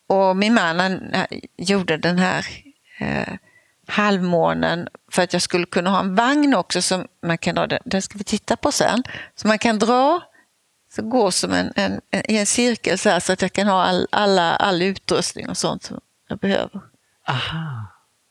[0.08, 2.46] Och min man han, gjorde den här
[2.98, 3.34] eh,
[3.86, 8.02] halvmånen för att jag skulle kunna ha en vagn också som man kan dra, den
[8.02, 9.02] ska vi titta på sen,
[9.34, 10.22] så man kan dra
[10.96, 13.66] så gå som en, en, en, i en cirkel så, här, så att jag kan
[13.66, 16.80] ha all, alla, all utrustning och sånt som jag behöver.
[17.28, 17.86] Aha.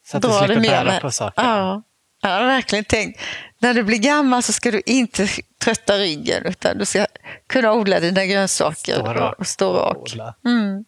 [0.05, 1.43] Så att du slipper bära på saker?
[1.43, 1.83] Ja.
[2.21, 3.19] Jag har verkligen tänkt,
[3.63, 5.27] när du blir gammal så ska du inte
[5.63, 7.05] trötta ryggen utan du ska
[7.47, 9.39] kunna odla dina grönsaker stå rak.
[9.39, 10.13] och stå rak.
[10.45, 10.85] Mm.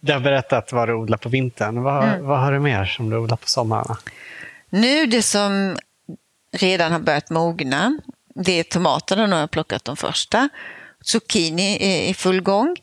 [0.00, 1.82] Du har berättat vad du odlar på vintern.
[1.82, 2.26] Vad, mm.
[2.26, 3.96] vad har du mer som du odlar på sommaren?
[4.70, 5.76] Nu det som
[6.56, 7.98] redan har börjat mogna,
[8.34, 9.26] det är tomaterna.
[9.26, 10.48] Nu har jag plockat de första.
[11.00, 12.76] Zucchini är i full gång.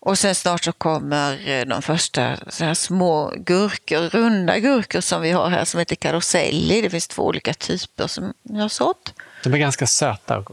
[0.00, 5.22] Och sen snart så kommer eh, de första så här små gurkor, runda gurkor som
[5.22, 6.80] vi har här som heter karoselli.
[6.80, 9.14] Det finns två olika typer som jag har sått.
[9.44, 10.44] De är ganska söta.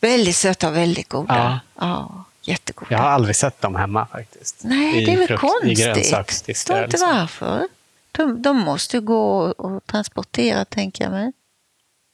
[0.00, 1.60] Väldigt söta och väldigt goda.
[1.74, 1.86] Ja.
[1.86, 2.92] ja jättegoda.
[2.94, 4.56] Jag har aldrig sett dem hemma faktiskt.
[4.64, 6.10] Nej, I det är väl frukt, konstigt.
[6.12, 7.68] Jag Förstår inte varför.
[8.12, 11.32] De, de måste ju gå och transportera, tänker jag mig.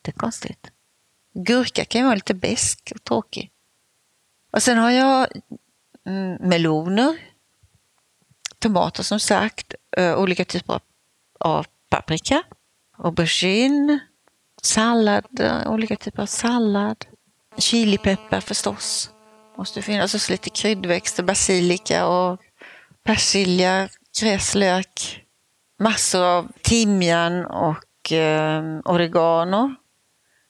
[0.03, 0.71] Det är konstigt.
[1.35, 3.51] Gurka kan ju vara lite besk och tråkig.
[4.53, 5.27] Och sen har jag
[6.07, 6.37] Mm.
[6.49, 7.17] meloner,
[8.59, 10.81] tomater som sagt, eh, olika typer
[11.41, 12.43] av paprika,
[12.99, 13.99] aubergine,
[14.63, 17.05] sallad, eh, olika typer av sallad,
[17.59, 19.11] chilipeppar förstås.
[19.57, 22.41] Måste finnas också lite kryddväxter, basilika och
[23.05, 23.89] persilja,
[24.21, 25.25] gräslök,
[25.79, 29.75] massor av timjan och eh, oregano.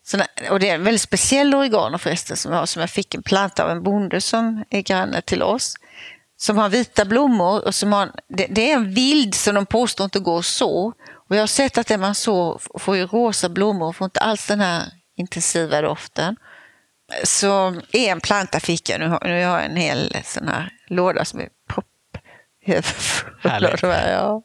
[0.04, 3.14] Såna, och det är en väldigt speciell oregano förresten som jag har, som jag fick
[3.14, 5.74] en planta av en bonde som är granne till oss.
[6.36, 10.04] Som har vita blommor och som har, det, det är en vild som de påstår
[10.04, 10.92] inte går så.
[11.28, 14.20] Och jag har sett att det man så får ju rosa blommor och får inte
[14.20, 14.82] alls den här
[15.16, 16.36] intensiva doften.
[17.24, 21.24] Så en planta fick jag, nu har, nu har jag en hel sån här låda
[21.24, 21.86] som är propp
[23.42, 23.82] Härligt.
[23.82, 24.42] Ja.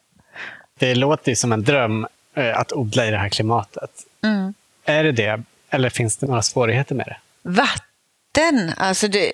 [0.78, 3.90] Det låter ju som en dröm eh, att odla i det här klimatet.
[4.24, 4.54] Mm.
[4.88, 5.42] Är det det?
[5.70, 7.16] Eller finns det några svårigheter med det?
[7.42, 9.32] Vatten, alltså det,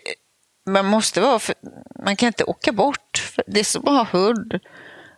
[0.66, 1.54] man måste vara, för,
[2.04, 3.22] man kan inte åka bort.
[3.46, 4.60] det är så bra hund.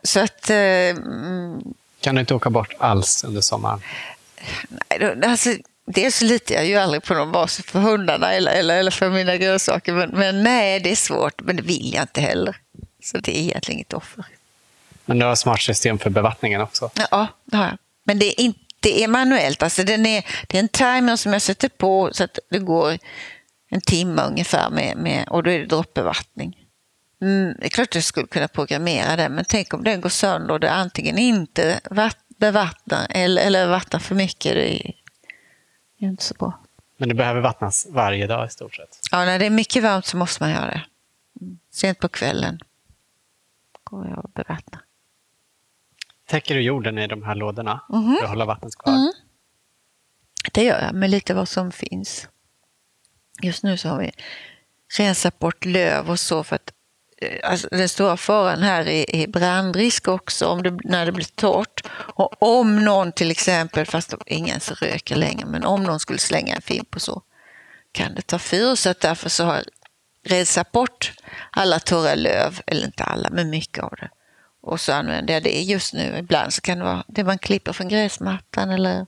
[0.03, 0.49] Så att...
[0.49, 0.95] Eh,
[2.01, 3.81] kan du inte åka bort alls under sommaren?
[4.69, 5.49] Nej, alltså,
[5.85, 9.37] dels litar jag ju aldrig på någon sig för hundarna eller, eller, eller för mina
[9.37, 9.93] grönsaker.
[9.93, 11.41] Men, men, nej, det är svårt.
[11.41, 12.55] Men det vill jag inte heller.
[13.03, 14.25] Så det är egentligen inget offer.
[15.05, 16.89] Men du har smart system för bevattningen också?
[17.11, 17.77] Ja, det har jag.
[18.03, 19.63] Men det är inte det är manuellt.
[19.63, 22.97] Alltså den är, det är en timer som jag sätter på så att det går
[23.69, 26.57] en timme ungefär med, med och då är det droppbevattning.
[27.21, 30.09] Mm, det är klart att jag skulle kunna programmera det, men tänk om den går
[30.09, 31.79] sönder och det antingen inte
[32.39, 34.53] bevattnar eller, eller vattnar för mycket.
[34.53, 34.93] Det är
[35.97, 36.59] ju inte så bra.
[36.97, 38.99] Men det behöver vattnas varje dag i stort sett?
[39.11, 40.83] Ja, när det är mycket varmt så måste man göra det.
[41.71, 42.59] Sent på kvällen
[43.83, 44.81] går jag och bevattnar.
[46.27, 48.15] Täcker du jorden i de här lådorna mm.
[48.15, 48.93] för att hålla vattnet kvar?
[48.93, 49.11] Mm.
[50.53, 52.27] Det gör jag, med lite vad som finns.
[53.41, 54.11] Just nu så har vi
[54.97, 56.73] rensat bort löv och så för att
[57.21, 61.27] eh, alltså, den stora faran här är, är brandrisk också om det, när det blir
[61.35, 61.81] torrt.
[61.91, 66.55] Och om någon till exempel, fast ingen så röker längre, men om någon skulle slänga
[66.55, 67.21] en fimp och så
[67.91, 68.75] kan det ta fyr.
[68.75, 69.65] Så därför så har jag
[70.23, 71.13] rensat bort
[71.51, 74.09] alla torra löv, eller inte alla, men mycket av det.
[74.67, 76.17] Och så använder jag det just nu.
[76.17, 79.05] Ibland så kan det vara det man klipper från gräsmattan eller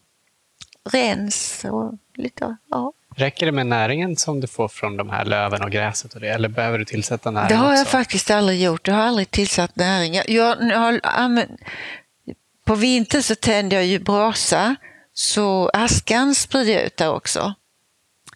[0.91, 2.93] rens och lite, ja.
[3.15, 6.29] Räcker det med näringen som du får från de här löven och gräset och det,
[6.29, 7.91] eller behöver du tillsätta näring Det har jag också?
[7.91, 8.87] faktiskt aldrig gjort.
[8.87, 10.13] Jag har aldrig tillsatt näring.
[10.13, 11.51] Jag, jag, jag använt,
[12.65, 14.75] på vintern så tänder jag ju brasa,
[15.13, 17.53] så askan sprider jag ut där också.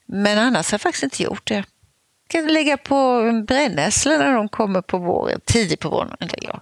[0.06, 1.56] Men annars har jag faktiskt inte gjort det.
[1.56, 1.66] Jag
[2.28, 6.16] kan lägga på brännässlor när de kommer på våren, tidigt på våren.
[6.20, 6.62] Eller ja,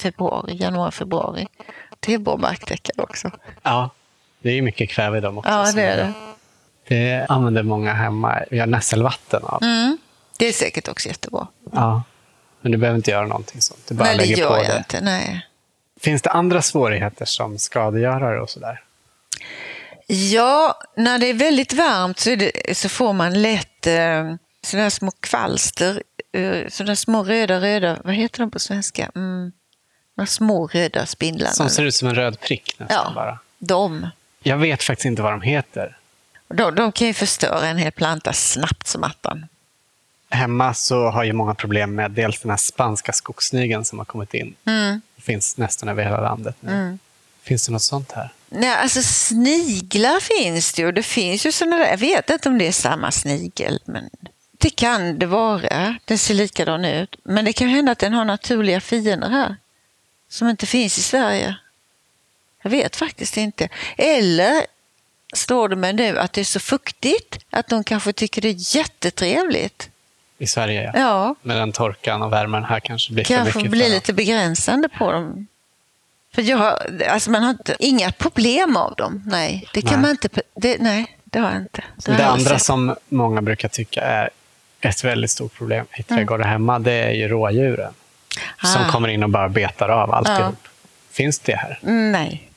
[0.00, 1.46] februari, januari, februari.
[2.00, 3.30] Det är bra marktäckare också.
[3.62, 3.90] Ja,
[4.42, 5.50] det är mycket kväve i dem också.
[5.50, 6.12] Ja, det är det.
[6.88, 8.38] Det använder många hemma.
[8.50, 9.62] Vi har nässelvatten av.
[9.62, 9.98] Mm.
[10.38, 11.46] Det är säkert också jättebra.
[11.72, 12.02] Ja,
[12.60, 13.80] men du behöver inte göra någonting sånt.
[13.88, 14.78] Du bara nej, lägger det gör på jag det.
[14.78, 15.00] inte.
[15.00, 15.46] Nej.
[16.00, 18.80] Finns det andra svårigheter som skadegörare och sådär?
[20.06, 25.10] Ja, när det är väldigt varmt så, det, så får man lätt eh, sådana små
[25.10, 29.10] kvalster, eh, sådana små röda, röda, vad heter de på svenska?
[29.14, 29.52] Mm.
[30.14, 31.52] De små röda spindlarna.
[31.54, 33.38] Som ser ut som en röd prick nästan ja, bara.
[33.58, 34.08] de.
[34.42, 35.96] Jag vet faktiskt inte vad de heter.
[36.48, 39.46] De, de kan ju förstöra en hel planta snabbt som attan.
[40.30, 44.34] Hemma så har ju många problem med dels den här spanska skogssnigeln som har kommit
[44.34, 44.54] in.
[44.64, 45.00] Mm.
[45.16, 46.72] Det finns nästan över hela landet nu.
[46.72, 46.98] Mm.
[47.42, 48.32] Finns det något sånt här?
[48.48, 50.92] Nej, alltså sniglar finns det ju.
[50.92, 54.10] Det finns ju sådana där, jag vet inte om det är samma snigel, men
[54.58, 55.96] Det kan det vara.
[56.04, 57.16] Den ser likadan ut.
[57.24, 59.56] Men det kan hända att den har naturliga fiender här.
[60.32, 61.56] Som inte finns i Sverige.
[62.62, 63.68] Jag vet faktiskt inte.
[63.96, 64.66] Eller
[65.34, 68.76] står det mig nu att det är så fuktigt att de kanske tycker det är
[68.76, 69.90] jättetrevligt.
[70.38, 71.00] I Sverige, ja.
[71.00, 73.70] Ja, Med den torkan och värmen här kanske blir för kanske mycket.
[73.70, 75.46] blir för lite begränsande på dem.
[76.34, 79.22] För jag alltså man har inte, inga problem av dem.
[79.26, 80.00] Nej, det kan Nej.
[80.00, 80.28] man inte.
[80.54, 81.82] Det, nej, det har jag inte.
[82.06, 82.62] har Det jag andra sett.
[82.62, 84.30] som många brukar tycka är
[84.80, 86.18] ett väldigt stort problem i Mm.
[86.18, 87.94] trädgårdar hemma, det är ju rådjuren.
[88.62, 88.90] Som Ah.
[88.90, 90.54] kommer in och bara betar av alltihop.
[91.10, 91.78] Finns det här?
[91.82, 92.48] Nej.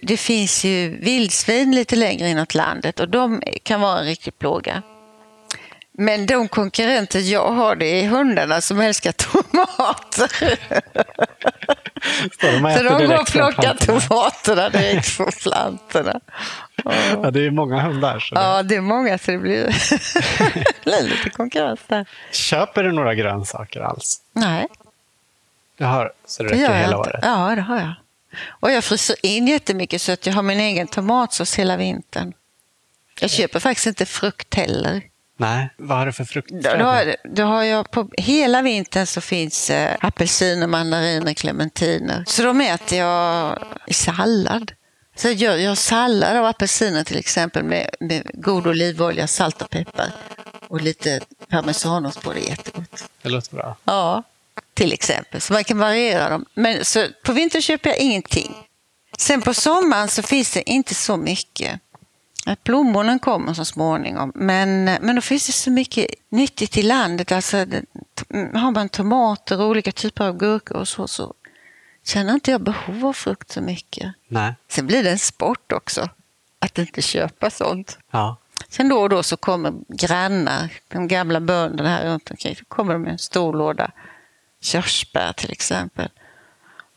[0.00, 4.82] Det finns ju vildsvin lite längre inåt landet och de kan vara en riktig plåga.
[5.98, 10.58] Men de konkurrenter jag har det är hundarna som älskar tomater.
[12.34, 16.20] Står de och Så de går och plockar tomaterna direkt från plantorna.
[17.22, 18.20] Ja, det är många hundar.
[18.20, 18.40] Så det...
[18.40, 19.64] Ja, det är många så det blir,
[20.84, 22.06] det lite konkurrens där.
[22.32, 24.20] Köper du några grönsaker alls?
[24.32, 24.66] Nej,
[25.78, 27.20] Du har, så det det räcker hela året?
[27.22, 27.94] Ja, det har jag.
[28.48, 32.32] Och jag fryser in jättemycket så att jag har min egen tomatsås hela vintern.
[33.20, 35.02] Jag köper faktiskt inte frukt heller.
[35.36, 36.50] Nej, vad har du för frukt?
[36.50, 42.24] Då, då, har, då har jag på hela vintern så finns eh, apelsiner, mandariner, clementiner.
[42.26, 44.72] Så de äter jag i sallad.
[45.16, 49.70] Så jag gör, gör sallad av apelsiner till exempel med, med god olivolja, salt och
[49.70, 50.12] peppar.
[50.68, 53.04] Och lite parmesanost på det är jättegott.
[53.22, 53.76] Det låter bra.
[53.84, 54.22] Ja,
[54.74, 55.40] till exempel.
[55.40, 56.44] Så man kan variera dem.
[56.54, 58.54] Men så på vintern köper jag ingenting.
[59.18, 61.80] Sen på sommaren så finns det inte så mycket.
[62.46, 64.32] Att Plommonen kommer så småningom.
[64.34, 67.32] Men, men då finns det så mycket nyttigt i landet.
[67.32, 67.84] Alltså, det,
[68.54, 71.34] har man tomater och olika typer av gurkor och så, så
[72.04, 74.14] känner inte jag behov av frukt så mycket.
[74.28, 74.54] Nej.
[74.68, 76.08] Sen blir det en sport också.
[76.58, 77.98] Att inte köpa sånt.
[78.10, 78.36] Ja.
[78.68, 82.92] Sen då och då så kommer grannar, de gamla bönderna här runt omkring, så kommer
[82.92, 83.90] de med en stor låda
[84.60, 86.08] körsbär till exempel.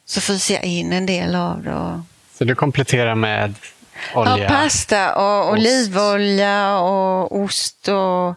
[0.06, 1.76] Så fryser jag in en del av det.
[1.76, 2.00] Och...
[2.38, 3.56] Så du kompletterar med
[4.16, 4.38] olja?
[4.38, 8.36] Ja, pasta och olivolja och ost och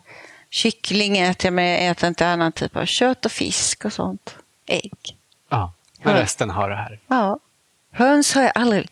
[0.50, 1.84] kyckling äter jag med.
[1.84, 4.34] Jag äter inte annan typ av kött och fisk och sånt.
[4.66, 4.92] Ägg.
[5.48, 5.72] Ja.
[6.02, 6.98] Men resten har du här.
[7.08, 7.38] Ja.
[7.92, 8.90] Höns har jag aldrig...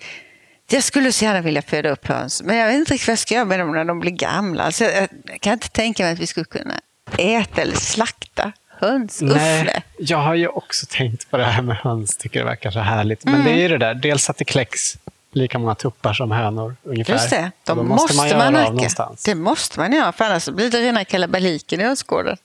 [0.72, 3.18] Jag skulle så gärna vilja föda upp höns, men jag vet inte riktigt vad jag
[3.18, 4.62] ska göra med dem när de blir gamla.
[4.62, 5.08] Alltså, jag
[5.40, 6.74] kan inte tänka mig att vi skulle kunna
[7.18, 9.22] äta eller slakta höns.
[9.22, 9.82] Nej.
[9.98, 12.16] jag har ju också tänkt på det här med höns.
[12.16, 13.24] Tycker det verkar så härligt.
[13.24, 13.46] Men Mm.
[13.46, 14.98] det är ju det där, dels att det kläcks
[15.32, 17.12] lika många tuppar som hönor ungefär.
[17.12, 18.70] Just det, de då måste man, göra av nacka.
[18.70, 19.22] någonstans.
[19.24, 22.36] Det måste man göra, för annars blir det rena kalabaliken i hönsgården.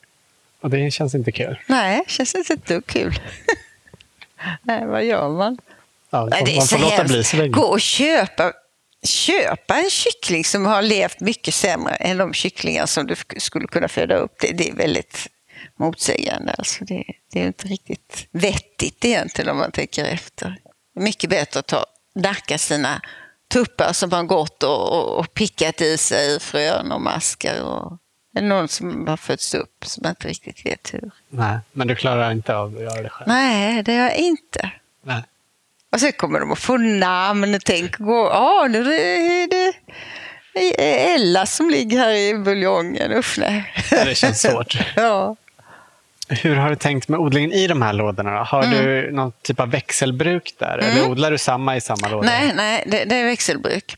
[0.60, 1.58] Och det känns inte kul.
[1.66, 3.20] Nej, känns inte ett dugg kul.
[4.62, 5.58] nej, vad gör man?
[6.10, 7.48] Ja, Nej, det är man får låta bli så länge.
[7.48, 8.52] Gå och köpa,
[9.04, 13.66] köpa en kyckling som har levt mycket sämre än de kycklingar som du sk- skulle
[13.66, 14.32] kunna föda upp.
[14.40, 15.26] Det, det är väldigt
[15.78, 16.54] motsägande.
[16.58, 20.56] Alltså det, det är inte riktigt vettigt egentligen om man tänker efter.
[20.94, 23.00] Det mycket bättre att ta, nacka sina
[23.48, 27.62] tuppar som har gått och, och, och pickat i sig frön och maskar.
[27.62, 27.98] Och,
[28.36, 31.10] eller någon som har fötts upp som inte riktigt vet hur.
[31.28, 33.28] Nej, men du klarar inte av att göra det själv.
[33.28, 34.70] Nej, det gör jag inte.
[35.02, 35.22] Nej.
[35.92, 37.58] Och sen kommer de att få namn.
[37.64, 39.72] Tänk, gå, ah, nu är det
[41.14, 43.12] Ella som ligger här i buljongen.
[43.12, 43.72] Usch, nej.
[43.90, 44.78] Det känns svårt.
[44.96, 45.36] ja.
[46.28, 48.38] Hur har du tänkt med odlingen i de här lådorna?
[48.38, 48.44] då?
[48.44, 48.84] Har Mm.
[48.84, 50.78] du någon typ av växelbruk där?
[50.78, 52.26] Eller odlar du samma i samma låda?
[52.26, 53.96] Nej, nej det, det är växelbruk.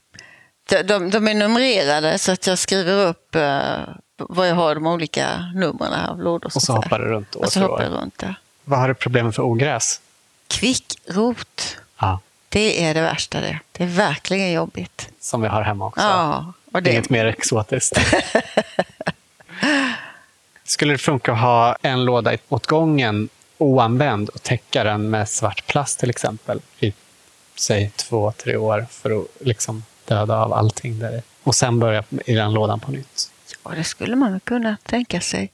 [0.68, 3.60] De, de, de är numrerade så att jag skriver upp eh,
[4.16, 6.50] vad jag har de olika numren av lådor.
[6.54, 6.82] Och så där.
[6.82, 8.34] hoppar du runt år Och så hoppar jag runt där.
[8.64, 10.00] Vad har du problem för ogräs?
[10.48, 13.58] Kvickrot, Ja, det är det värsta det.
[13.72, 15.08] Det är verkligen jobbigt.
[15.20, 16.00] som vi har hemma också.
[16.06, 18.00] Ja, och det, Inget mer exotiskt.
[20.68, 23.28] Skulle det funka att ha en låda åt gången
[23.59, 26.92] oanvänd och täcka den med svart plast till exempel i
[27.54, 31.22] säg två, tre år för att liksom döda av allting där.
[31.42, 33.31] Och sen börja i den lådan på nytt.
[33.64, 35.52] Ja, det skulle man kunna tänka sig.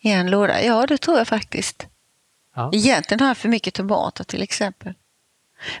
[0.00, 0.62] I en låda?
[0.62, 1.86] Ja, det tror jag faktiskt.
[2.54, 2.70] Ja.
[2.74, 4.94] Egentligen har jag för mycket tomater till exempel.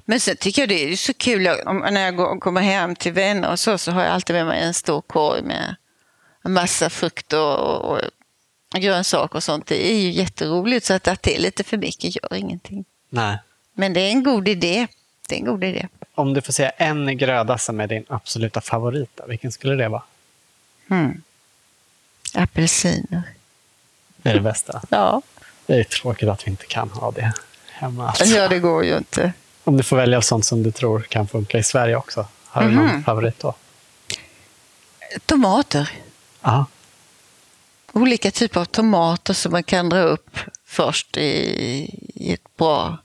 [0.04, 3.50] Men sen tycker jag det är så kul när jag går, kommer hem till vänner
[3.50, 5.76] och så, så har jag alltid med mig en stor korg med
[6.44, 8.00] en massa frukt och, och, och
[8.78, 9.66] grönsaker och sånt.
[9.66, 12.84] Det är ju jätteroligt så att, att det är lite för mycket gör ingenting.
[13.08, 13.38] Nej.
[13.74, 14.86] Men det är en god idé.
[15.28, 15.88] Det är en god idé.
[16.14, 20.02] Om du får säga en gröda som är din absoluta favorit, vilken skulle det vara?
[20.90, 21.22] Mm.
[22.34, 23.22] Apelsiner.
[24.16, 24.82] Det är det bästa.
[24.90, 25.22] Ja.
[25.66, 27.32] Det är tråkigt att vi inte kan ha det
[27.72, 28.08] hemma.
[28.08, 28.24] Alltså.
[28.24, 29.32] ja, det går ju inte.
[29.64, 32.26] Om du får välja av sånt som du tror kan funka i Sverige också.
[32.44, 33.04] Har du någon Mhm.
[33.04, 33.54] favorit då?
[35.26, 35.90] Tomater.
[36.40, 36.66] Ja
[37.92, 41.20] olika typer av tomater som man kan dra upp först i,
[42.14, 42.98] i ett bra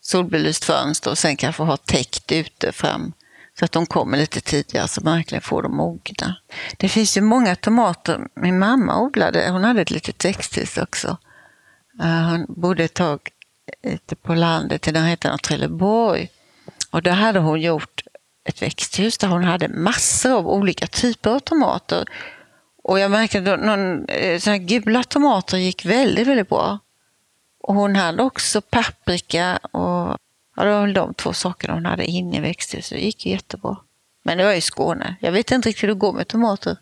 [0.00, 3.12] solbelyst fönster och sen kanske ha täckt ute fram
[3.58, 6.36] så att de kommer lite tidigare så man verkligen får dem mogna.
[6.76, 8.20] Det finns ju många tomater.
[8.34, 11.16] Min mamma odlade, hon hade ett litet växthus också.
[12.02, 13.20] Eh, hon bodde ett tag
[13.82, 16.30] ute på landet i närheten av Trelleborg.
[16.90, 18.02] Och där hade hon gjort
[18.44, 22.04] ett växthus där hon hade massor av olika typer av tomater.
[22.88, 26.78] Och jag märkte att någon, eh, såna gula tomater gick väldigt, väldigt bra.
[27.60, 30.16] Och hon hade också paprika och
[30.56, 32.98] ja, det var väl de två sakerna hon hade inne i växthuset.
[32.98, 33.76] Det gick jättebra.
[34.22, 35.16] Men det var i Skåne.
[35.20, 36.76] Jag vet inte riktigt hur det går med tomater.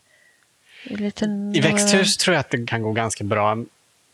[0.85, 3.57] I, liten, I växthus tror jag att det kan gå ganska bra.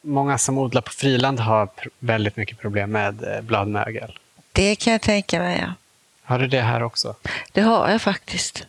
[0.01, 1.69] Många som odlar på friland har
[1.99, 4.19] väldigt mycket problem med eh, bladmögel.
[4.53, 5.75] Det kan jag tänka mig, ja.
[6.23, 7.15] Har du det här också?
[7.53, 8.67] Det har jag faktiskt.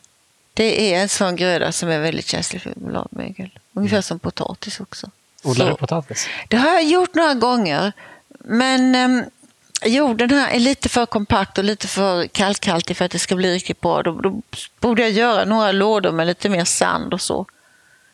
[0.54, 3.50] Det är en sån gröda som är väldigt känslig för bladmögel.
[3.74, 4.04] Ungefär mm.
[4.04, 5.10] som potatis också.
[5.44, 6.28] Odlar du potatis?
[6.48, 7.94] Det har jag gjort några gånger.
[8.40, 9.26] Men um,
[9.86, 13.54] jorden här är lite för kompakt och lite för kalkhaltig för att det ska bli
[13.54, 14.04] riktigt bra.
[14.04, 14.42] Då, då
[14.80, 17.46] borde jag göra några lådor med lite mer sand och så.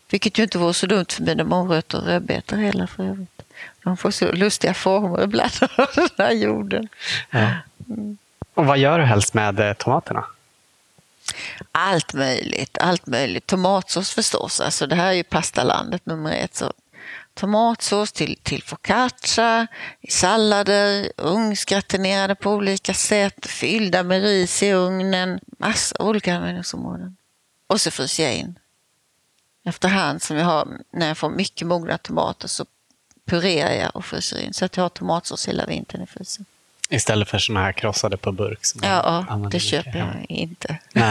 [0.10, 3.42] Vilket ju inte vore så dumt för mina morötter och rödbetor heller för övrigt.
[3.84, 6.88] De får så lustiga former ibland av den här jorden.
[7.30, 7.52] Ja.
[7.90, 8.18] Mm.
[8.54, 10.26] Och vad gör du helst med eh, tomaterna?
[11.72, 13.48] Allt möjligt, allt möjligt.
[13.48, 16.56] Tomatsås förstås, alltså det här är ju pastalandet nummer ett.
[16.56, 16.74] Så
[17.34, 19.68] tomatsås till, till focaccia,
[20.02, 27.18] i sallader, ugnsgratinerade på olika sätt, fyllda med ris i ugnen, massa olika användningsområden.
[27.68, 28.60] Och så fryser jag in.
[29.64, 32.66] Efterhand som jag har, när jag får mycket mogna tomater så
[33.26, 36.46] purerar jag och fryser in så att jag har tomatsås hela vintern i frysen.
[36.90, 38.66] Istället för såna här krossade på burk?
[38.66, 40.78] Som ja, ja det köper jag inte.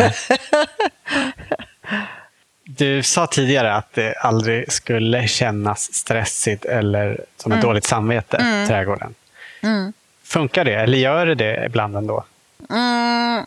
[2.71, 7.69] Du sa tidigare att det aldrig skulle kännas stressigt eller som ett mm.
[7.69, 8.69] dåligt samvete, mm.
[8.69, 9.15] trädgården.
[9.63, 9.93] Mm.
[10.25, 12.25] Funkar det, eller gör det det ibland ändå?
[12.71, 13.47] Mm.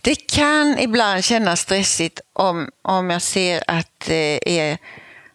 [0.00, 4.78] Det kan ibland kännas stressigt om, om jag ser att det är,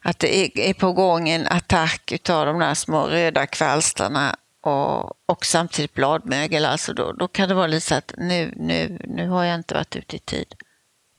[0.02, 4.36] att det är, på gång en attack av de där små röda kvalstrarna
[4.68, 6.66] och, och samtidigt bladmögel.
[6.66, 9.74] Alltså då, då kan det vara lite så att nu, nu, nu har jag inte
[9.74, 10.54] varit ute i tid.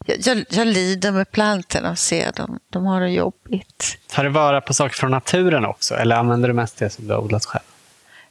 [0.07, 2.59] Jag, jag, jag lider med plantorna och ser dem.
[2.71, 3.99] De har det jobbigt.
[4.07, 7.15] Tar du vara på saker från naturen också eller använder du mest det som du
[7.15, 7.63] har odlat själv?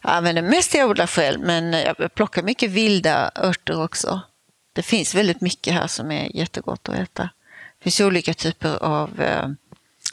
[0.02, 4.22] Jag använder mest det jag odlar själv men jag plockar mycket vilda örter också.
[4.74, 7.24] Det finns väldigt mycket här som är jättegott att äta.
[7.80, 9.48] Det finns olika typer av eh,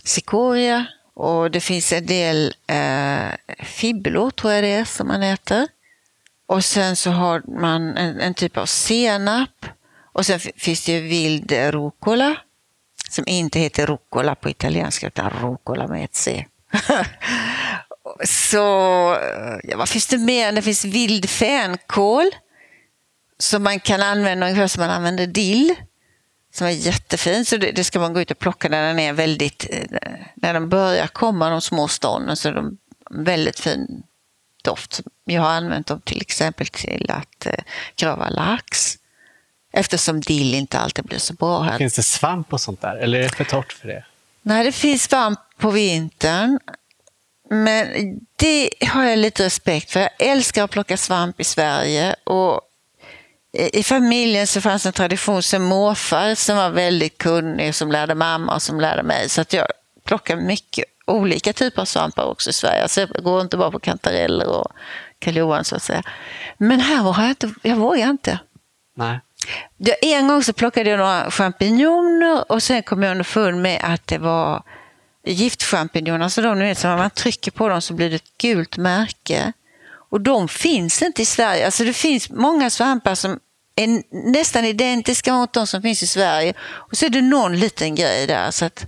[0.04, 5.68] cikoria, och det finns en del eh, fibblor, tror jag det är, som man äter.
[6.46, 9.66] Och sen så har man en, en typ av senap.
[10.12, 12.36] Och sen finns det vild rucola,
[13.10, 16.46] som inte heter rucola på italienska, utan rucola med ett C.
[18.24, 20.52] så, eh, ja, vad finns det mer?
[20.52, 22.30] Det finns vild fänkål,
[23.38, 25.74] som man kan använda ungefär som man använder dill
[26.54, 27.44] som är jättefin.
[27.44, 30.54] Så det, det, ska man gå ut och plocka när den är väldigt, eh, när
[30.54, 32.78] de börjar komma de små stånden så är de
[33.10, 34.02] väldigt fin
[34.64, 35.00] doft.
[35.24, 37.52] Jag har använt dem till exempel till att eh,
[37.96, 38.98] grava lax.
[39.72, 41.78] Eftersom dill inte alltid blir så bra här.
[41.78, 44.04] Finns det svamp och sånt där eller är det för torrt för det?
[44.42, 46.58] Nej, det finns svamp på vintern.
[47.50, 47.86] Men
[48.36, 50.00] det har jag lite respekt för.
[50.00, 52.60] Jag älskar att plocka svamp i Sverige och
[53.54, 58.54] i familjen så fanns en tradition som morfar som var väldigt kunnig, som lärde mamma
[58.54, 59.28] och som lärde mig.
[59.28, 59.66] Så att jag
[60.04, 62.82] plockar mycket olika typer av svampar också i Sverige.
[62.82, 64.72] Alltså jag går inte bara på kantareller och
[65.18, 66.02] karl så att säga.
[66.58, 68.38] Men här var jag inte, jag vågar inte.
[68.96, 69.20] Nej.
[70.02, 74.18] En gång så plockade jag några champinjoner och sen kom jag underfund med att det
[74.18, 74.62] var
[75.24, 76.24] giftchampinjoner.
[76.24, 79.52] Alltså de, vet, så när man trycker på dem så blir det ett gult märke.
[80.14, 81.66] Och de finns inte i Sverige.
[81.66, 83.40] Alltså det finns många svampar som
[83.76, 86.54] är nästan identiska mot de som finns i Sverige.
[86.60, 88.50] Och så är det någon liten grej där.
[88.50, 88.86] Så att,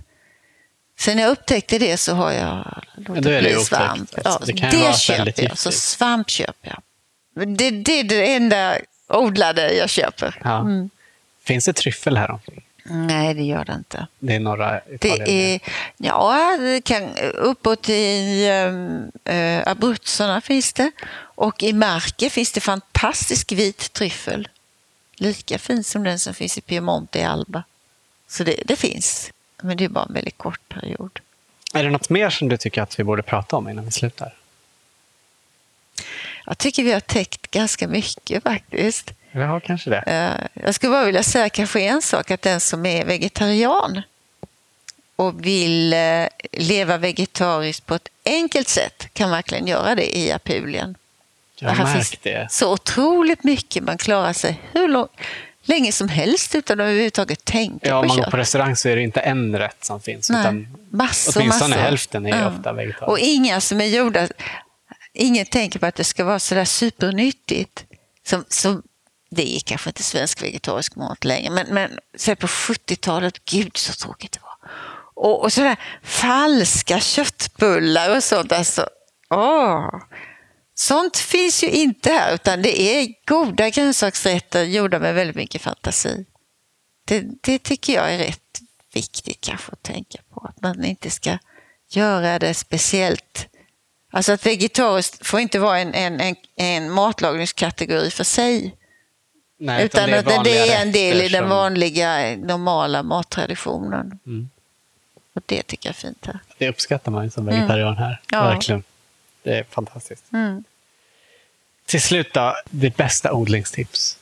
[0.99, 4.11] sen jag upptäckte det så har jag låtit ja, bli svamp.
[4.23, 5.57] Ja, det kan det köper jag.
[5.57, 7.47] Så svamp köper jag.
[7.47, 10.41] Det, det är det enda odlade jag köper.
[10.43, 10.59] Ja.
[10.59, 10.89] Mm.
[11.43, 12.63] Finns det tryffel här omkring?
[12.89, 14.07] Nej, det gör det inte.
[14.19, 15.25] Det är norra Italien?
[15.25, 15.59] Det är,
[15.97, 18.45] ja, det kan, uppåt i
[19.23, 20.91] äh, Abruzzerna finns det.
[21.19, 24.47] Och i Marke finns det fantastisk vit tryffel.
[25.15, 27.63] Lika fin som den som finns i Piemonte i Alba.
[28.27, 29.31] Så det, det finns,
[29.61, 31.19] men det är bara en väldigt kort period.
[31.73, 34.33] Är det något mer som du tycker att vi borde prata om innan vi slutar?
[36.45, 39.13] Jag tycker vi har täckt ganska mycket faktiskt.
[39.45, 40.37] Har kanske det.
[40.53, 44.01] Jag skulle bara vilja säga kanske en sak, att den som är vegetarian
[45.15, 50.95] och vill eh, leva vegetariskt på ett enkelt sätt kan verkligen göra det i Apulien.
[51.59, 52.47] Jag har märkt det.
[52.51, 53.83] Så otroligt mycket.
[53.83, 55.07] Man klarar sig hur lång,
[55.63, 58.31] länge som helst utan att överhuvudtaget tänka Ja, på om man går kött.
[58.31, 60.29] på restaurang så är det inte en rätt som finns.
[60.29, 61.81] Nej, Utan massor, åtminstone massor.
[61.81, 62.47] hälften är Ja.
[62.47, 63.07] ofta vegetariskt.
[63.09, 64.27] Och inga som är gjorda...
[65.13, 67.85] Ingen tänker på att det ska vara så där supernyttigt.
[68.27, 68.83] Som, som,
[69.29, 73.93] det är kanske inte svensk vegetarisk mat längre, men, men säg på 70-talet, gud så
[73.93, 74.71] tråkigt det var.
[75.15, 78.51] Och, och sådär falska köttbullar och sånt.
[78.51, 78.87] Alltså,
[79.29, 79.89] åh.
[80.75, 86.25] Sånt finns ju inte här, utan det är goda grönsaksrätter gjorda med väldigt mycket fantasi.
[87.05, 88.61] Det, det tycker jag är rätt
[88.93, 90.41] viktigt kanske att tänka på.
[90.49, 91.37] Att man inte ska
[91.89, 93.47] göra det speciellt.
[94.11, 98.76] Alltså att vegetariskt får inte vara en, en, en, en matlagningskategori för sig.
[99.57, 104.19] Nej, utan att det, vanliga det är en del i den vanliga, normala mattraditionen.
[104.25, 104.49] Mm.
[105.33, 106.39] Och det tycker jag är fint här.
[106.57, 108.21] Det uppskattar man ju som vegetarian här.
[108.31, 108.43] Ja.
[108.43, 108.83] Verkligen.
[109.43, 110.33] Det är fantastiskt.
[110.33, 110.63] Mm.
[111.85, 114.17] Till slut då, ditt bästa odlingstips?